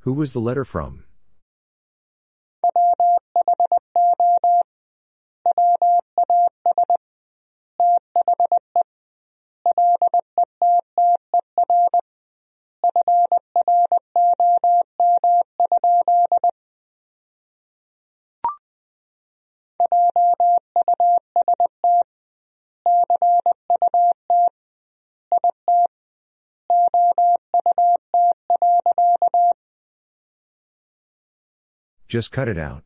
Who 0.10 0.14
was 0.16 0.34
the 0.34 0.42
letter 0.42 0.66
from? 0.66 1.04
Just 32.10 32.32
cut 32.32 32.48
it 32.48 32.58
out. 32.58 32.84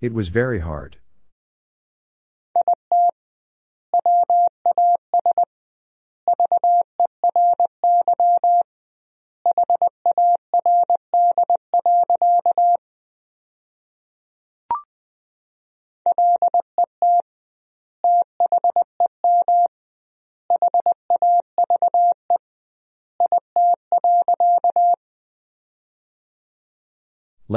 It 0.00 0.14
was 0.14 0.28
very 0.28 0.60
hard. 0.60 0.98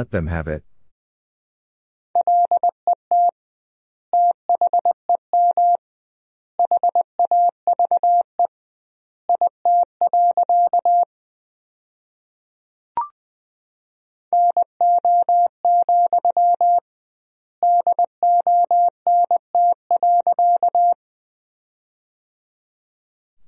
Let 0.02 0.10
them 0.10 0.26
have 0.26 0.48
it. 0.48 0.64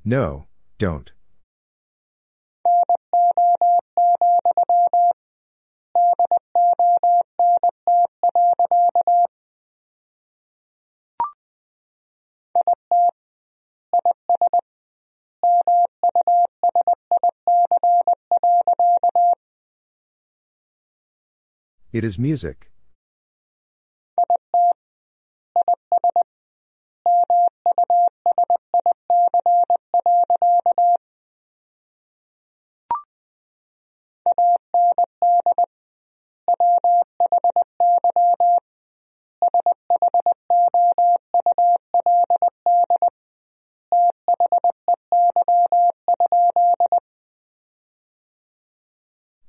No, 0.05 0.45
don't. 0.77 1.11
It 21.93 22.03
is 22.03 22.17
music. 22.17 22.71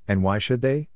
And 0.07 0.21
why 0.21 0.37
should 0.37 0.61
they? 0.61 0.89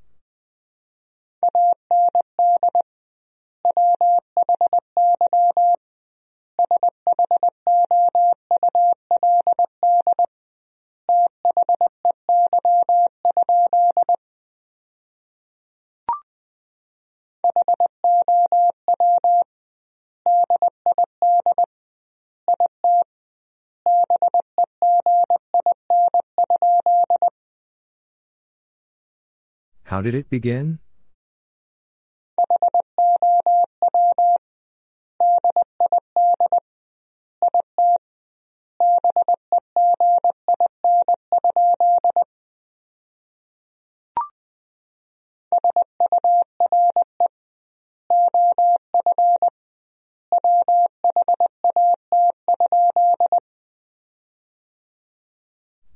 How 30.00 30.04
did 30.04 30.16
it 30.16 30.30
begin? 30.30 30.80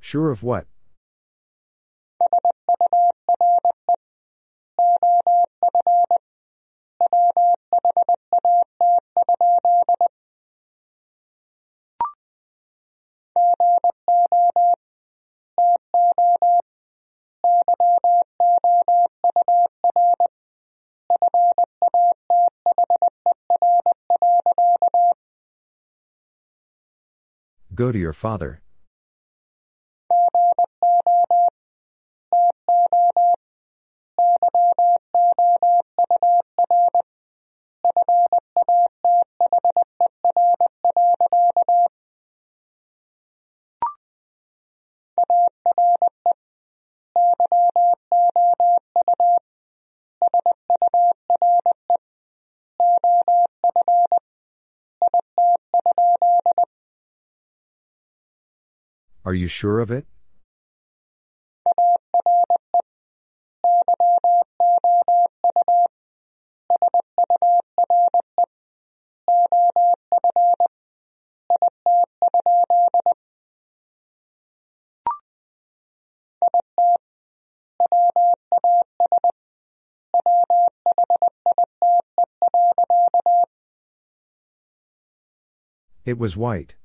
Sure 0.02 0.30
of 0.30 0.44
what? 0.44 0.68
Go 27.84 27.92
to 27.92 28.00
your 28.00 28.14
father. 28.14 28.62
Are 59.34 59.36
you 59.36 59.48
sure 59.48 59.80
of 59.80 59.90
it? 59.90 60.06
It 86.06 86.20
was 86.20 86.38
white. 86.38 86.76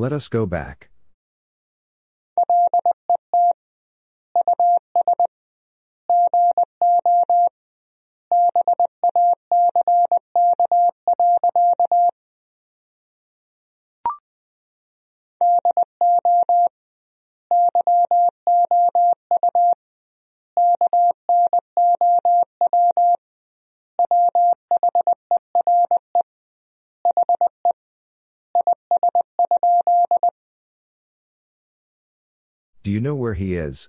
Let 0.00 0.14
us 0.14 0.28
go 0.28 0.46
back. 0.46 0.89
You 33.00 33.04
know 33.04 33.14
where 33.14 33.32
he 33.32 33.56
is? 33.56 33.88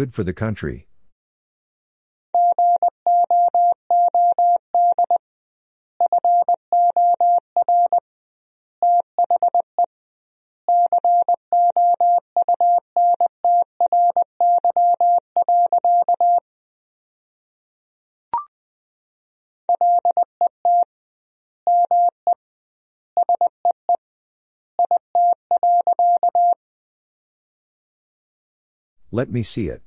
Good 0.00 0.14
for 0.14 0.24
the 0.24 0.32
country. 0.32 0.86
Let 29.12 29.30
me 29.30 29.42
see 29.42 29.68
it. 29.68 29.82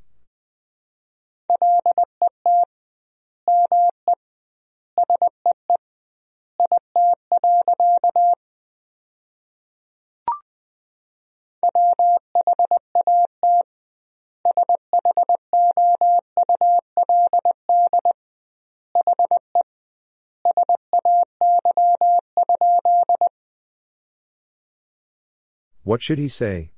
What 25.94 26.02
should 26.02 26.18
he 26.18 26.28
say? 26.28 26.72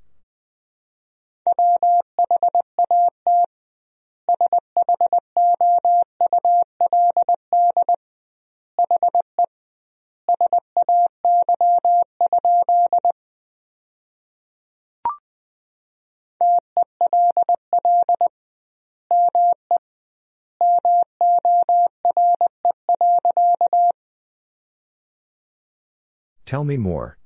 Tell 26.45 26.65
me 26.65 26.75
more. 26.75 27.17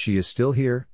She 0.00 0.16
is 0.16 0.26
still 0.26 0.52
here? 0.52 0.86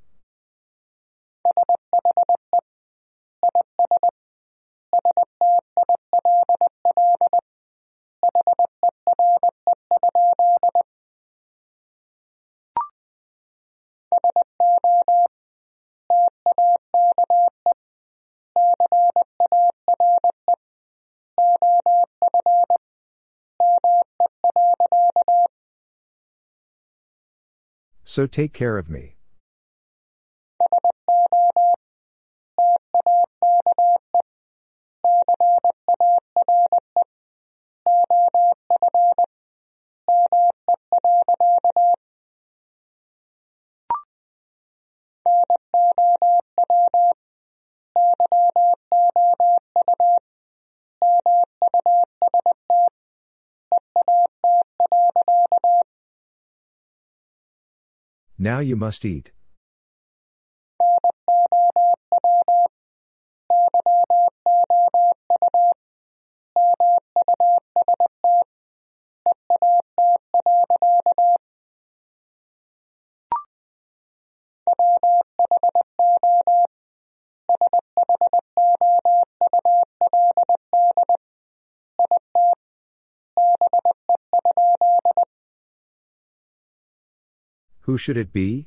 So 28.17 28.27
take 28.27 28.55
care 28.55 28.79
of 28.79 28.89
me. 28.89 29.16
Now 58.47 58.61
you 58.61 58.77
must 58.77 59.05
eat. 59.05 59.33
Who 87.87 87.97
should 87.97 88.17
it 88.17 88.33
be? 88.33 88.67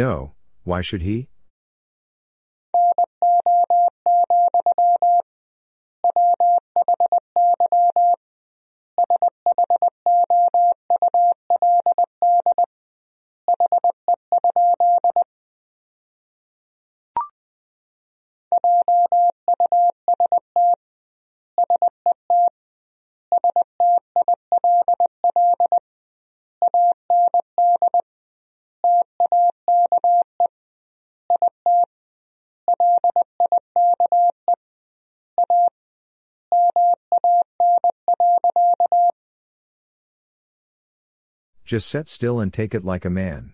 No, 0.00 0.32
why 0.64 0.80
should 0.80 1.02
he? 1.02 1.28
Just 41.70 41.88
set 41.88 42.08
still 42.08 42.40
and 42.40 42.52
take 42.52 42.74
it 42.74 42.84
like 42.84 43.04
a 43.04 43.08
man. 43.08 43.52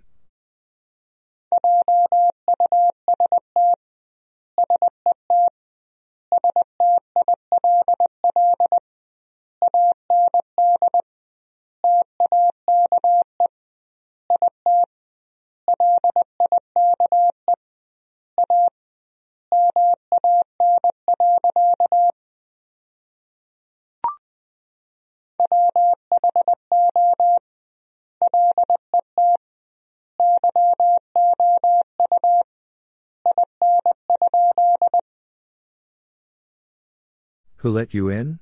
Who 37.67 37.73
let 37.73 37.95
you 37.95 38.11
in? 38.11 38.39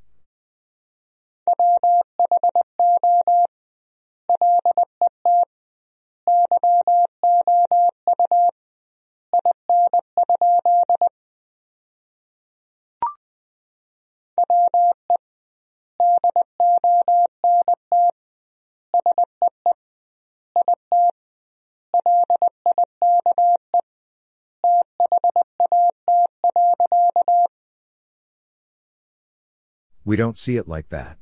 We 30.04 30.16
don't 30.16 30.36
see 30.36 30.56
it 30.56 30.68
like 30.68 30.90
that. 30.90 31.16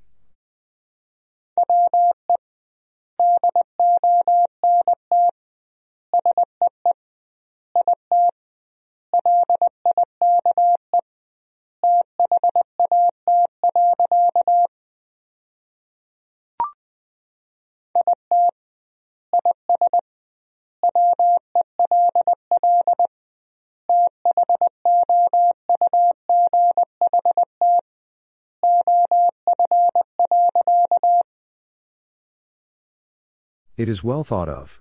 It 33.82 33.88
is 33.88 34.04
well 34.04 34.22
thought 34.22 34.48
of. 34.48 34.80